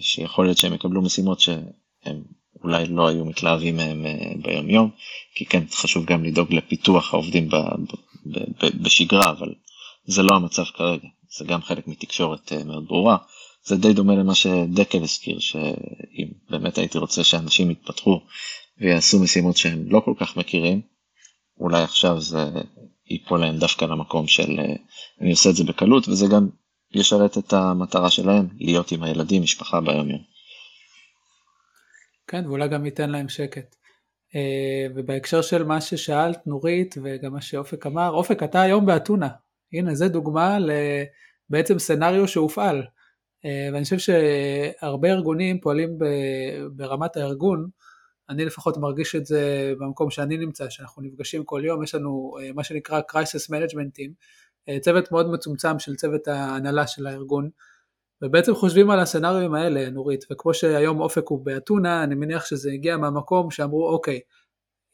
[0.00, 2.22] שיכול להיות שהם יקבלו משימות שהם
[2.64, 4.06] אולי לא היו מתלהבים מהם
[4.42, 4.90] ביום יום,
[5.34, 7.48] כי כן חשוב גם לדאוג לפיתוח העובדים
[8.82, 9.54] בשגרה, אבל
[10.04, 13.16] זה לא המצב כרגע, זה גם חלק מתקשורת מאוד ברורה.
[13.64, 18.20] זה די דומה למה שדקל הזכיר, שאם באמת הייתי רוצה שאנשים יתפתחו
[18.80, 20.80] ויעשו משימות שהם לא כל כך מכירים,
[21.58, 22.50] אולי עכשיו זה
[23.10, 24.74] ייפול להם דווקא למקום של אה,
[25.20, 26.48] אני עושה את זה בקלות וזה גם
[26.94, 30.22] ישרת את המטרה שלהם להיות עם הילדים משפחה ביום יום.
[32.26, 33.76] כן ואולי גם ייתן להם שקט.
[34.34, 39.28] אה, ובהקשר של מה ששאלת נורית וגם מה שאופק אמר אופק אתה היום באתונה
[39.72, 40.58] הנה זה דוגמה
[41.50, 42.82] לבעצם סצנריו שהופעל.
[43.44, 45.98] אה, ואני חושב שהרבה ארגונים פועלים
[46.72, 47.68] ברמת הארגון.
[48.28, 52.52] אני לפחות מרגיש את זה במקום שאני נמצא, שאנחנו נפגשים כל יום, יש לנו אה,
[52.52, 54.10] מה שנקרא Crisis Management Team,
[54.68, 57.50] אה, צוות מאוד מצומצם של צוות ההנהלה של הארגון,
[58.22, 62.96] ובעצם חושבים על הסצנריונים האלה, נורית, וכמו שהיום אופק הוא באתונה, אני מניח שזה הגיע
[62.96, 64.20] מהמקום שאמרו, אוקיי,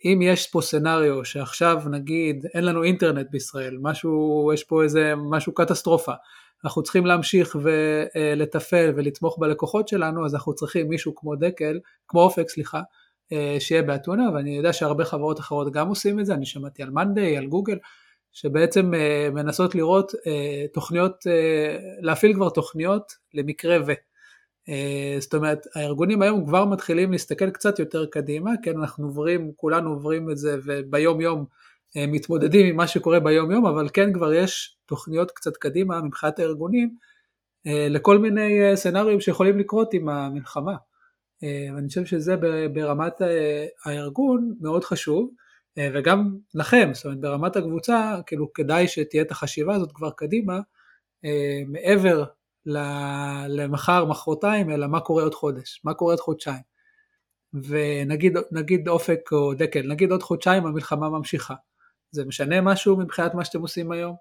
[0.05, 5.55] אם יש פה סצנריו שעכשיו נגיד אין לנו אינטרנט בישראל, משהו, יש פה איזה משהו
[5.55, 6.13] קטסטרופה,
[6.65, 12.21] אנחנו צריכים להמשיך ולתפעל אה, ולתמוך בלקוחות שלנו, אז אנחנו צריכים מישהו כמו דקל, כמו
[12.21, 12.81] אופק, סליחה,
[13.33, 16.91] אה, שיהיה באתונה, ואני יודע שהרבה חברות אחרות גם עושים את זה, אני שמעתי על
[16.91, 17.79] מאנדיי, על גוגל,
[18.33, 20.13] שבעצם אה, מנסות לראות
[20.75, 21.25] תוכניות,
[22.01, 23.93] להפעיל כבר תוכניות למקרה ו.
[25.21, 30.31] זאת אומרת, הארגונים היום כבר מתחילים להסתכל קצת יותר קדימה, כן, אנחנו עוברים, כולנו עוברים
[30.31, 31.45] את זה וביום יום
[31.97, 36.95] מתמודדים עם מה שקורה ביום יום, אבל כן כבר יש תוכניות קצת קדימה מבחינת הארגונים
[37.67, 40.75] לכל מיני סצנריונים שיכולים לקרות עם המלחמה.
[41.45, 42.35] אה, ואני חושב שזה
[42.73, 45.31] ברמת אה, הארגון מאוד חשוב,
[45.79, 50.61] אה, וגם לכם, זאת אומרת ברמת הקבוצה, כאילו כדאי שתהיה את החשיבה הזאת כבר קדימה,
[51.67, 52.25] מעבר
[53.49, 56.63] למחר, מחרתיים, אלא מה קורה עוד חודש, מה קורה עוד חודשיים.
[57.55, 61.55] ונגיד אופק או דקל, נגיד עוד חודשיים המלחמה ממשיכה.
[62.11, 64.15] זה משנה משהו מבחינת מה שאתם עושים היום?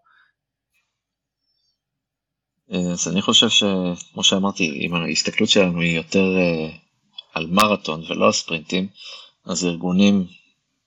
[2.70, 6.26] אז אני חושב שכמו שאמרתי, אם ההסתכלות שלנו היא יותר
[7.34, 8.88] על מרתון ולא הספרינטים,
[9.46, 10.26] אז ארגונים,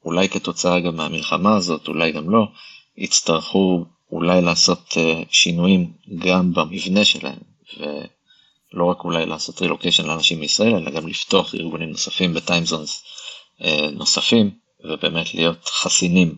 [0.05, 2.47] אולי כתוצאה גם מהמלחמה הזאת, אולי גם לא,
[2.97, 7.39] יצטרכו אולי לעשות אה, שינויים גם במבנה שלהם,
[7.79, 13.05] ולא רק אולי לעשות רילוקיישן לאנשים בישראל, אלא גם לפתוח ארגונים נוספים בטיימזונס
[13.65, 14.51] אה, נוספים,
[14.85, 16.35] ובאמת להיות חסינים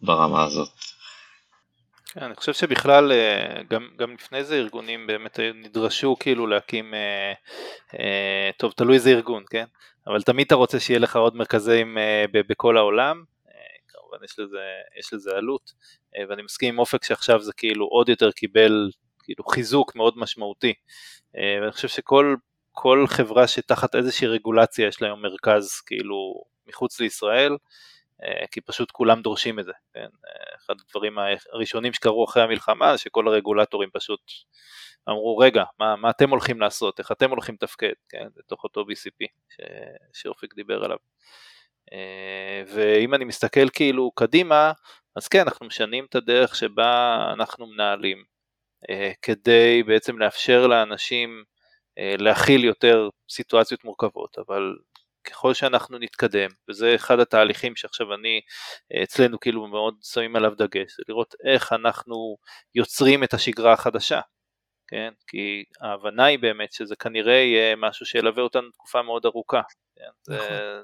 [0.00, 0.68] ברמה הזאת.
[2.12, 6.94] כן, אני חושב שבכלל אה, גם, גם לפני זה ארגונים באמת נדרשו כאילו להקים,
[8.56, 9.64] טוב תלוי איזה ארגון, כן?
[10.06, 11.98] אבל תמיד אתה רוצה שיהיה לך עוד מרכזים
[12.32, 13.24] בכל העולם,
[14.14, 14.64] כמובן יש לזה,
[14.98, 15.72] יש לזה עלות,
[16.28, 18.90] ואני מסכים עם אופק שעכשיו זה כאילו עוד יותר קיבל
[19.24, 20.74] כאילו חיזוק מאוד משמעותי,
[21.34, 22.36] ואני חושב שכל
[22.72, 27.56] כל חברה שתחת איזושהי רגולציה יש לה היום מרכז כאילו מחוץ לישראל,
[28.50, 29.72] כי פשוט כולם דורשים את זה.
[29.94, 30.06] כן?
[30.56, 31.18] אחד הדברים
[31.52, 34.20] הראשונים שקרו אחרי המלחמה, שכל הרגולטורים פשוט
[35.08, 38.26] אמרו, רגע, מה, מה אתם הולכים לעשות, איך אתם הולכים לתפקד, כן?
[38.36, 39.60] בתוך אותו BCP ש...
[40.12, 40.98] שאופק דיבר עליו.
[42.66, 44.72] ואם אני מסתכל כאילו קדימה,
[45.16, 48.24] אז כן, אנחנו משנים את הדרך שבה אנחנו מנהלים,
[49.22, 51.44] כדי בעצם לאפשר לאנשים
[51.98, 54.76] להכיל יותר סיטואציות מורכבות, אבל
[55.24, 58.40] ככל שאנחנו נתקדם, וזה אחד התהליכים שעכשיו אני,
[59.02, 62.36] אצלנו כאילו מאוד שמים עליו דגש, זה לראות איך אנחנו
[62.74, 64.20] יוצרים את השגרה החדשה,
[64.88, 65.12] כן?
[65.26, 69.62] כי ההבנה היא באמת שזה כנראה יהיה משהו שילווה אותנו תקופה מאוד ארוכה,
[69.96, 70.34] כן?
[70.34, 70.48] נכון.
[70.48, 70.80] זה,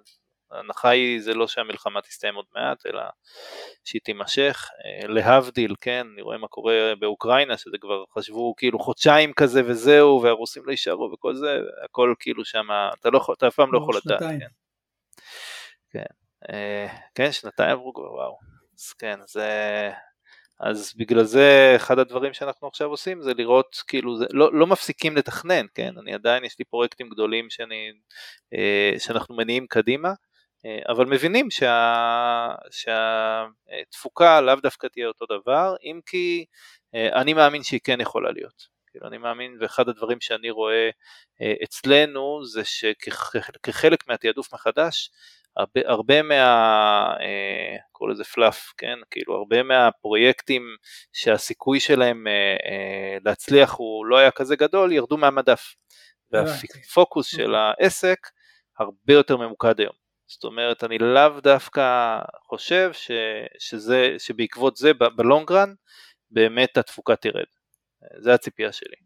[0.52, 3.02] ההנחה היא זה לא שהמלחמה תסתיים עוד מעט, אלא
[3.84, 4.68] שהיא תימשך.
[4.84, 10.22] אה, להבדיל, כן, אני רואה מה קורה באוקראינה, שזה כבר חשבו כאילו חודשיים כזה וזהו,
[10.22, 12.66] והרוסים לא יישארו וכל זה, הכל כאילו שם,
[13.00, 14.20] אתה, לא, אתה אף פעם לא יכול לדעת.
[14.20, 14.46] כן.
[15.90, 16.04] כן.
[16.52, 18.38] אה, כן, שנתיים עברו כבר, וואו.
[18.78, 19.90] אז כן, זה...
[20.60, 25.16] אז בגלל זה אחד הדברים שאנחנו עכשיו עושים זה לראות כאילו זה לא, לא מפסיקים
[25.16, 27.92] לתכנן כן אני עדיין יש לי פרויקטים גדולים שאני,
[28.54, 30.12] אה, שאנחנו מניעים קדימה
[30.88, 36.44] אבל מבינים שה, שהתפוקה לאו דווקא תהיה אותו דבר, אם כי
[36.94, 38.80] אה, אני מאמין שהיא כן יכולה להיות.
[38.90, 40.90] כאילו אני מאמין, ואחד הדברים שאני רואה
[41.42, 45.10] אה, אצלנו זה שכחלק מהתעדוף מחדש,
[45.56, 47.14] הרבה, הרבה מה,
[47.92, 50.62] קורא לזה פלאף, כן, כאילו הרבה מהפרויקטים
[51.12, 52.26] שהסיכוי שלהם
[53.24, 55.74] להצליח הוא לא היה כזה גדול, ירדו מהמדף.
[56.32, 58.18] והפוקוס של העסק
[58.78, 59.99] הרבה יותר ממוקד היום.
[60.32, 63.10] זאת אומרת, אני לאו דווקא חושב ש,
[63.58, 65.74] שזה, שבעקבות זה בלונגרן
[66.30, 67.44] באמת התפוקה תרד.
[68.18, 68.96] זה הציפייה שלי.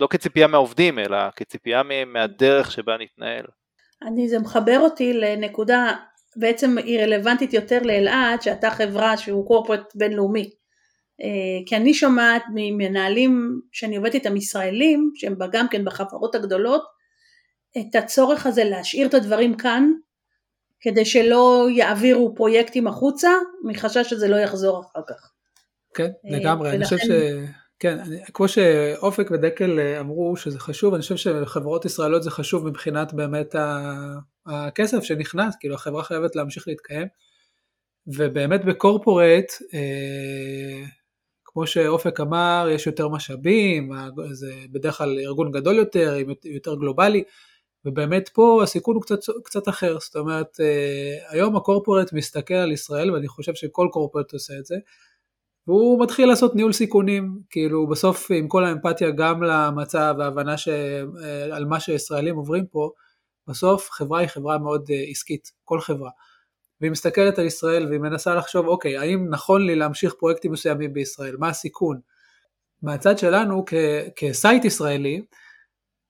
[0.00, 3.44] לא כציפייה מהעובדים, אלא כציפייה מהדרך שבה נתנהל.
[4.02, 5.92] אני, זה מחבר אותי לנקודה,
[6.36, 10.50] בעצם היא רלוונטית יותר לאלעד, שאתה חברה שהוא קורפרט בינלאומי.
[11.22, 16.82] אה, כי אני שומעת ממנהלים שאני עובדת איתם ישראלים, שהם גם כן בחברות הגדולות,
[17.78, 19.90] את הצורך הזה להשאיר את הדברים כאן,
[20.80, 23.30] כדי שלא יעבירו פרויקטים החוצה,
[23.64, 25.30] מחשש שזה לא יחזור אחר כך.
[25.94, 26.76] כן, אה, לגמרי, ולכן...
[26.76, 27.10] אני חושב ש...
[27.78, 32.68] כן, אני, כמו שאופק ודקל אה, אמרו שזה חשוב, אני חושב שחברות ישראליות זה חשוב
[32.68, 33.54] מבחינת באמת
[34.46, 37.06] הכסף שנכנס, כאילו החברה חייבת להמשיך להתקיים,
[38.06, 40.86] ובאמת בקורפורט, אה,
[41.44, 43.92] כמו שאופק אמר, יש יותר משאבים,
[44.32, 47.22] זה בדרך כלל ארגון גדול יותר, יותר גלובלי,
[47.84, 53.10] ובאמת פה הסיכון הוא קצת, קצת אחר, זאת אומרת, אה, היום הקורפורט מסתכל על ישראל,
[53.10, 54.76] ואני חושב שכל קורפורט עושה את זה,
[55.66, 60.68] והוא מתחיל לעשות ניהול סיכונים, כאילו בסוף עם כל האמפתיה גם למצב וההבנה ש...
[60.68, 62.90] אה, על מה שישראלים עוברים פה,
[63.48, 66.10] בסוף חברה היא חברה מאוד אה, עסקית, כל חברה.
[66.80, 71.36] והיא מסתכלת על ישראל והיא מנסה לחשוב, אוקיי, האם נכון לי להמשיך פרויקטים מסוימים בישראל,
[71.38, 72.00] מה הסיכון?
[72.82, 73.74] מהצד שלנו כ...
[74.16, 75.22] כסייט ישראלי,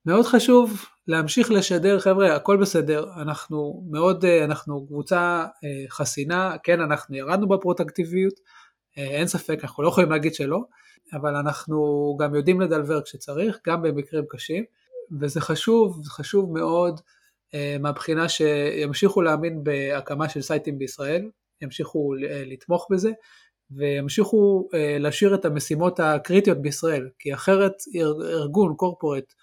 [0.05, 6.81] מאוד חשוב להמשיך לשדר, חבר'ה, הכל בסדר, אנחנו מאוד, אה, אנחנו קבוצה אה, חסינה, כן,
[6.81, 8.33] אנחנו ירדנו בפרוטקטיביות,
[8.97, 10.59] אה, אין ספק, אנחנו לא יכולים להגיד שלא,
[11.13, 11.77] אבל אנחנו
[12.19, 14.63] גם יודעים לדלבר כשצריך, גם במקרים קשים,
[15.19, 17.01] וזה חשוב, זה חשוב מאוד
[17.79, 21.29] מהבחינה שימשיכו להאמין בהקמה של סייטים בישראל,
[21.61, 22.13] ימשיכו
[22.45, 23.11] לתמוך בזה,
[23.71, 29.33] וימשיכו להשאיר את המשימות הקריטיות בישראל, כי אחרת ארגון, קורפורט,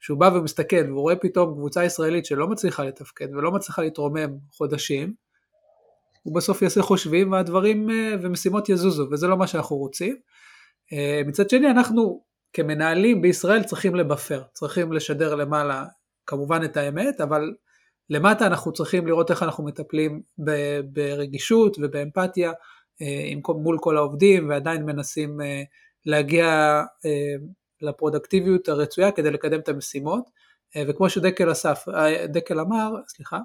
[0.00, 5.14] שהוא בא ומסתכל והוא רואה פתאום קבוצה ישראלית שלא מצליחה לתפקד ולא מצליחה להתרומם חודשים,
[6.26, 10.16] הוא בסוף יעשה חושבים והדברים אה, ומשימות יזוזו, וזה לא מה שאנחנו רוצים.
[10.92, 15.84] אה, מצד שני, אנחנו כמנהלים בישראל צריכים לבפר, צריכים לשדר למעלה
[16.26, 17.54] כמובן את האמת, אבל
[18.10, 20.22] למטה אנחנו צריכים לראות איך אנחנו מטפלים
[20.84, 22.52] ברגישות ובאמפתיה
[23.02, 25.40] אה, מול כל העובדים, ועדיין מנסים
[26.06, 26.82] להגיע
[27.82, 30.24] לפרודקטיביות הרצויה כדי לקדם את המשימות,
[30.76, 33.38] אה, וכמו שדקל אסף, אה, דקל אמר, סליחה,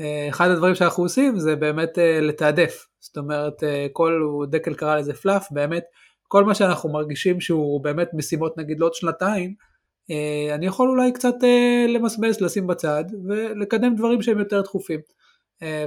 [0.00, 3.62] אה, אחד הדברים שאנחנו עושים זה באמת לתעדף, זאת אומרת,
[3.92, 5.84] כל, דקל קרא לזה פלאף, באמת,
[6.28, 9.54] כל מה שאנחנו מרגישים שהוא באמת משימות נגיד לעוד שנתיים,
[10.54, 11.34] אני יכול אולי קצת
[11.88, 15.00] למסמס, לשים בצד ולקדם דברים שהם יותר דחופים.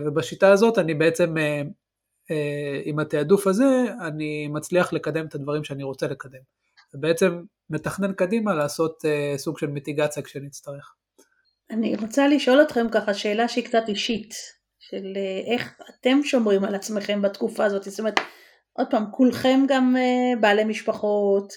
[0.05, 1.35] ובשיטה הזאת אני בעצם,
[2.83, 6.41] עם התעדוף הזה, אני מצליח לקדם את הדברים שאני רוצה לקדם.
[6.93, 10.95] ובעצם מתכנן קדימה לעשות uh, סוג של מיטיגציה כשנצטרך.
[11.71, 14.33] אני רוצה לשאול אתכם ככה שאלה שהיא קצת אישית,
[14.79, 18.19] של uh, איך אתם שומרים על עצמכם בתקופה הזאת, זאת אומרת,
[18.73, 21.53] עוד פעם, כולכם גם uh, בעלי משפחות,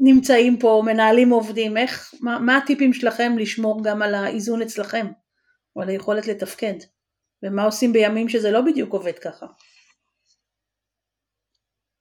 [0.00, 5.06] נמצאים פה, מנהלים עובדים, איך, מה, מה הטיפים שלכם לשמור גם על האיזון אצלכם,
[5.76, 6.74] או על היכולת לתפקד,
[7.42, 9.46] ומה עושים בימים שזה לא בדיוק עובד ככה.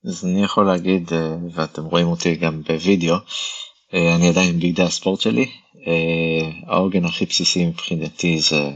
[0.08, 3.16] אז אני יכול להגיד, אה, ואתם רואים אותי גם בווידאו,
[3.94, 5.52] אה, אני עדיין בידי הספורט שלי.
[5.88, 8.72] אה, העוגן הכי בסיסי מבחינתי זה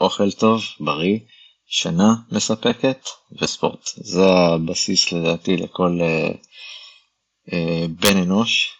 [0.00, 1.18] אוכל טוב, בריא,
[1.66, 3.06] שינה מספקת
[3.40, 3.90] וספורט.
[3.96, 6.00] זה הבסיס לדעתי לכל
[7.88, 8.72] בן אנוש,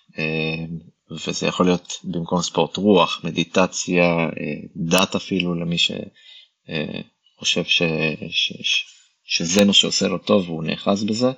[1.10, 4.28] וזה יכול להיות במקום ספורט רוח, מדיטציה,
[4.76, 7.82] דת אפילו למי שחושב ש...
[8.30, 8.52] ש...
[8.62, 8.93] ש...
[9.24, 11.30] שזה מה שעושה לו טוב והוא נאחז בזה.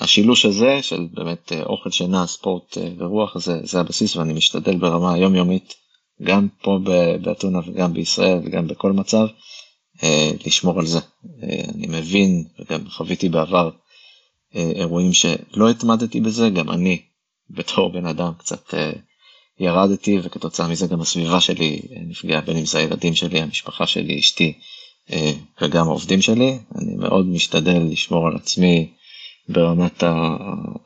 [0.00, 4.76] השילוש הזה של באמת אה, אוכל שינה ספורט אה, ורוח זה, זה הבסיס ואני משתדל
[4.76, 5.74] ברמה היומיומית
[6.22, 6.78] גם פה
[7.22, 9.26] באתונה וגם בישראל וגם בכל מצב
[10.02, 10.98] אה, לשמור על זה.
[11.74, 13.70] אני מבין וגם חוויתי בעבר
[14.54, 17.02] אירועים שלא התמדתי בזה גם אני
[17.50, 18.74] בתור בן אדם קצת
[19.58, 24.52] ירדתי וכתוצאה מזה גם הסביבה שלי נפגעה בין אם זה הילדים שלי המשפחה שלי אשתי
[25.62, 26.58] וגם העובדים שלי.
[26.78, 28.92] אני מאוד משתדל לשמור על עצמי
[29.48, 30.02] ברמת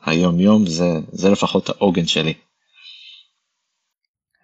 [0.05, 2.33] היום יום, זה, זה לפחות העוגן שלי.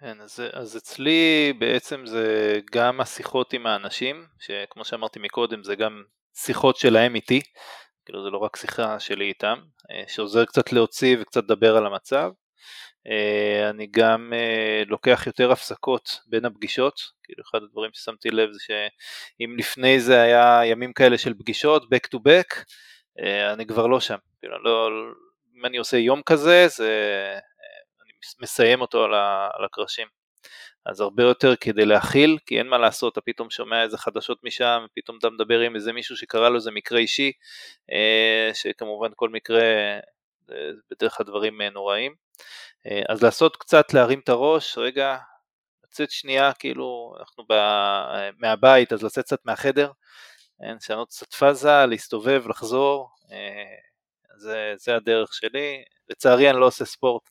[0.00, 6.02] כן, אז, אז אצלי בעצם זה גם השיחות עם האנשים, שכמו שאמרתי מקודם זה גם
[6.34, 7.40] שיחות שלהם איתי,
[8.04, 9.58] כאילו זה לא רק שיחה שלי איתם,
[9.90, 12.30] אה, שעוזר קצת להוציא וקצת לדבר על המצב.
[13.06, 18.58] אה, אני גם אה, לוקח יותר הפסקות בין הפגישות, כאילו אחד הדברים ששמתי לב זה
[18.60, 22.64] שאם לפני זה היה ימים כאלה של פגישות back to back,
[23.20, 24.90] אה, אני כבר לא שם, כאילו לא,
[25.56, 26.92] אם אני עושה יום כזה, זה,
[28.02, 30.06] אני מסיים אותו על הקרשים.
[30.86, 34.86] אז הרבה יותר כדי להכיל, כי אין מה לעשות, אתה פתאום שומע איזה חדשות משם,
[34.96, 37.32] פתאום אתה מדבר עם איזה מישהו שקרה לו איזה מקרה אישי,
[38.54, 39.62] שכמובן כל מקרה
[40.90, 42.27] בדרך כלל דברים נוראים.
[42.86, 45.16] אה, אז לעשות קצת, להרים את הראש, רגע,
[45.84, 47.54] לצאת שנייה, כאילו, אנחנו ב...
[48.38, 49.90] מהבית, אז לצאת קצת מהחדר,
[50.60, 53.64] לשנות קצת פאזה, להסתובב, לחזור, אה,
[54.38, 55.82] זה, זה הדרך שלי.
[56.10, 57.22] לצערי אני לא עושה ספורט,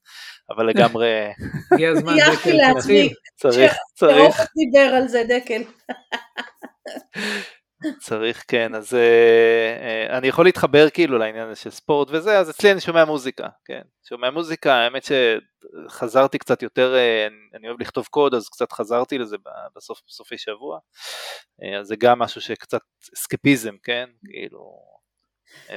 [0.50, 1.28] אבל לגמרי...
[1.72, 3.14] הגיע הזמן, דקל, לעצמי.
[3.36, 4.36] צריך, צריך.
[4.56, 5.62] דיבר על זה, דקל.
[8.00, 12.72] צריך כן אז uh, uh, אני יכול להתחבר כאילו לעניין של ספורט וזה אז אצלי
[12.72, 13.82] אני שומע מוזיקה כן.
[14.10, 19.38] שומע מוזיקה האמת שחזרתי קצת יותר uh, אני אוהב לכתוב קוד אז קצת חזרתי לזה
[19.76, 20.78] בסוף בסופי שבוע.
[20.78, 22.82] uh, אז זה גם משהו שקצת
[23.18, 24.97] אסקפיזם כן כאילו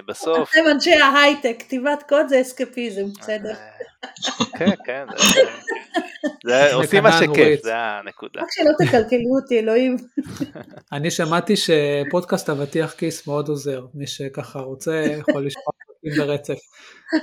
[0.09, 3.55] בסוף אתם אנשי ההייטק כתיבת קוד זה אסקפיזם בסדר
[4.59, 5.07] כן כן
[6.47, 8.41] זה עושים מה שכיף, זה הנקודה.
[8.41, 9.97] רק שלא תקלקלו אותי, אלוהים.
[10.93, 15.73] אני שמעתי שפודקאסט אבטיח כיס מאוד עוזר, מי שככה רוצה יכול לשמוע
[16.17, 16.59] ברצף.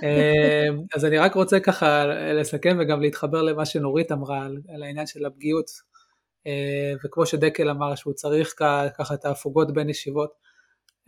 [0.04, 4.46] אמ, אז אני רק רוצה ככה לסכם וגם להתחבר למה שנורית אמרה
[4.76, 5.72] על העניין של הפגיעות.
[6.48, 8.54] אה, וכמו שדקל אמר שהוא צריך
[8.98, 10.47] ככה את ההפוגות בין ישיבות.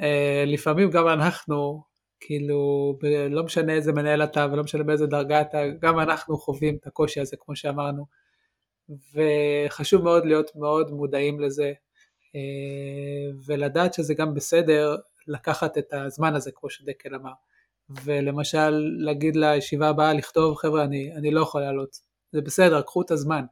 [0.01, 1.83] אה, לפעמים גם אנחנו
[2.19, 2.93] כאילו,
[3.29, 7.19] לא משנה איזה מנהל אתה ולא משנה באיזה דרגה אתה, גם אנחנו חווים את הקושי
[7.19, 8.05] הזה, כמו שאמרנו.
[9.13, 11.73] וחשוב מאוד להיות מאוד מודעים לזה,
[12.35, 14.95] אה, ולדעת שזה גם בסדר
[15.27, 17.31] לקחת את הזמן הזה, כמו שדקל אמר.
[18.03, 18.69] ולמשל,
[18.99, 21.97] להגיד לישיבה הבאה, לכתוב, חבר'ה, אני, אני לא יכול לעלות.
[22.31, 23.45] זה בסדר, קחו את הזמן,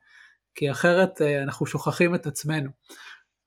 [0.56, 2.70] כי אחרת אה, אנחנו שוכחים את עצמנו.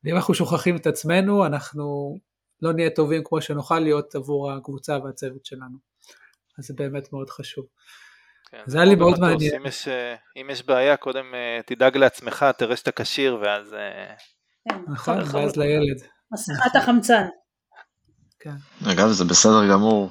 [0.04, 2.16] ואם אנחנו שוכחים את עצמנו, אנחנו
[2.62, 5.78] לא נהיה טובים כמו שנוכל להיות עבור הקבוצה והצוות שלנו.
[6.58, 7.64] אז זה באמת מאוד חשוב.
[8.50, 9.54] כן, זה היה לי מאוד מעניין.
[9.54, 13.74] אם יש, אה, אם יש בעיה, קודם אה, תדאג לעצמך, תראה שאתה כשיר, ואז...
[13.74, 14.14] אה,
[14.68, 16.02] כן, נכון, ואז לילד.
[16.32, 17.26] מסכת החמצן.
[18.40, 18.54] כן.
[18.92, 20.10] אגב, זה בסדר גמור,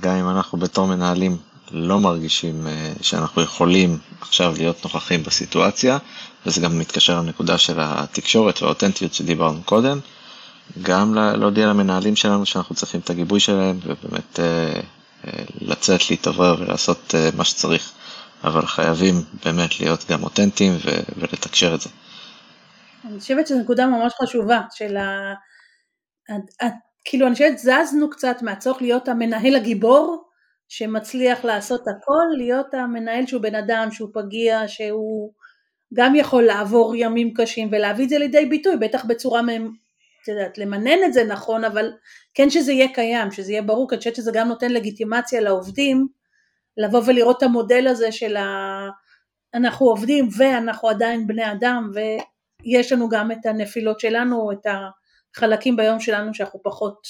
[0.00, 1.36] גם אם אנחנו בתור מנהלים
[1.70, 2.66] לא מרגישים
[3.02, 5.98] שאנחנו יכולים עכשיו להיות נוכחים בסיטואציה,
[6.46, 9.98] וזה גם מתקשר לנקודה של התקשורת והאותנטיות שדיברנו קודם.
[10.82, 14.80] גם להודיע למנהלים שלנו שאנחנו צריכים את הגיבוי שלהם, ובאמת אה,
[15.26, 17.92] אה, לצאת, להתעורר ולעשות אה, מה שצריך,
[18.44, 20.72] אבל חייבים באמת להיות גם אותנטיים
[21.16, 21.90] ולתקשר את זה.
[23.04, 25.34] אני חושבת שזו נקודה ממש חשובה, של ה...
[27.04, 30.24] כאילו אני חושבת זזנו קצת מהצורך להיות המנהל הגיבור,
[30.68, 35.32] שמצליח לעשות הכל, להיות המנהל שהוא בן אדם, שהוא פגיע, שהוא
[35.94, 39.40] גם יכול לעבור ימים קשים ולהביא את זה לידי ביטוי, בטח בצורה
[40.22, 41.92] את יודעת, למנן את זה נכון, אבל
[42.34, 46.08] כן שזה יהיה קיים, שזה יהיה ברור, כי אני חושבת שזה גם נותן לגיטימציה לעובדים,
[46.76, 48.88] לבוא ולראות את המודל הזה של ה...
[49.54, 54.66] אנחנו עובדים ואנחנו עדיין בני אדם, ויש לנו גם את הנפילות שלנו, את
[55.36, 57.06] החלקים ביום שלנו שאנחנו פחות,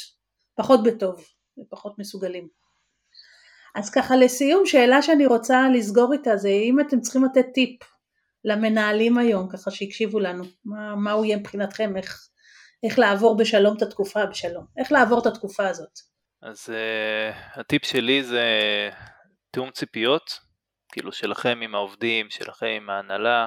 [0.54, 1.24] פחות בטוב
[1.58, 2.48] ופחות מסוגלים.
[3.74, 7.82] אז ככה לסיום, שאלה שאני רוצה לסגור איתה זה אם אתם צריכים לתת טיפ
[8.44, 12.28] למנהלים היום, ככה שיקשיבו לנו, מה, מה הוא יהיה מבחינתכם, איך,
[12.84, 15.98] איך לעבור בשלום את התקופה בשלום, איך לעבור את התקופה הזאת.
[16.42, 18.44] אז uh, הטיפ שלי זה
[19.50, 20.38] תיאום ציפיות,
[20.92, 23.46] כאילו שלכם עם העובדים, שלכם עם ההנהלה,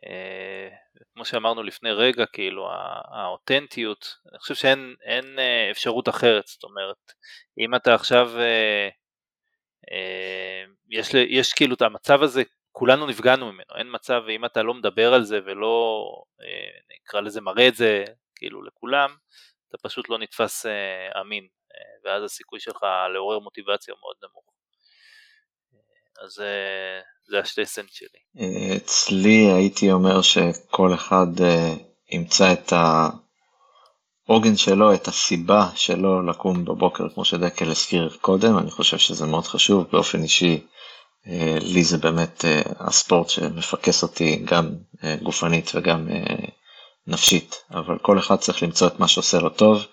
[0.00, 2.68] uh, כמו שאמרנו לפני רגע, כאילו
[3.12, 7.12] האותנטיות, אני חושב שאין אין, uh, אפשרות אחרת, זאת אומרת,
[7.58, 8.92] אם אתה עכשיו, uh,
[9.90, 12.42] uh, יש, יש כאילו את המצב הזה,
[12.72, 16.04] כולנו נפגענו ממנו, אין מצב, ואם אתה לא מדבר על זה ולא,
[16.94, 18.04] נקרא לזה, מראה את זה
[18.42, 19.10] כאילו לכולם,
[19.68, 21.46] אתה פשוט לא נתפס uh, אמין, uh,
[22.04, 22.82] ואז הסיכוי שלך
[23.14, 24.44] לעורר מוטיבציה מאוד נמוך.
[25.72, 28.20] Uh, אז uh, זה השתי סנט שלי.
[28.76, 32.72] אצלי הייתי אומר שכל אחד uh, ימצא את
[34.28, 39.44] העוגן שלו, את הסיבה שלו לקום בבוקר, כמו שדקל הזכיר קודם, אני חושב שזה מאוד
[39.44, 40.66] חשוב, באופן אישי
[41.60, 42.44] לי זה באמת
[42.78, 44.74] הספורט שמפקס אותי גם
[45.22, 46.08] גופנית וגם
[47.06, 49.86] נפשית, אבל כל אחד צריך למצוא את מה שעושה לו טוב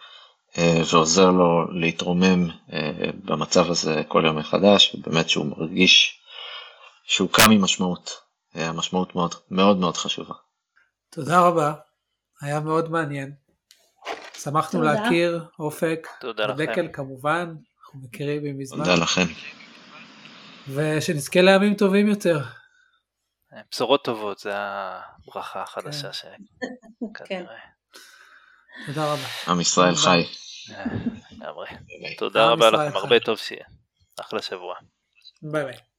[0.57, 2.91] אה, ועוזר לו להתרומם אה,
[3.24, 6.20] במצב הזה כל יום מחדש, ובאמת שהוא מרגיש
[7.03, 8.30] שהוא קם עם משמעות.
[8.55, 10.34] אה, המשמעות מאוד מאוד מאוד חשובה.
[11.10, 11.74] תודה רבה,
[12.41, 13.32] היה מאוד מעניין.
[14.38, 14.93] שמחנו תודה.
[14.93, 16.66] להכיר, אופק, תודה לכם.
[16.66, 17.53] דקל כמובן,
[17.86, 18.78] אנחנו מכירים מזמן.
[18.78, 19.26] תודה לכם.
[20.68, 22.39] ושנזכה לימים טובים יותר.
[23.71, 26.13] בשורות טובות, זה הברכה החדשה כן.
[26.13, 27.23] שכנראה.
[27.25, 28.85] כן.
[28.85, 29.27] תודה רבה.
[29.47, 30.25] עם ישראל חי.
[32.17, 33.65] תודה רבה לכם, הרבה טוב שיהיה.
[34.19, 34.75] אחלה שבוע.
[35.41, 35.88] ביי ביי.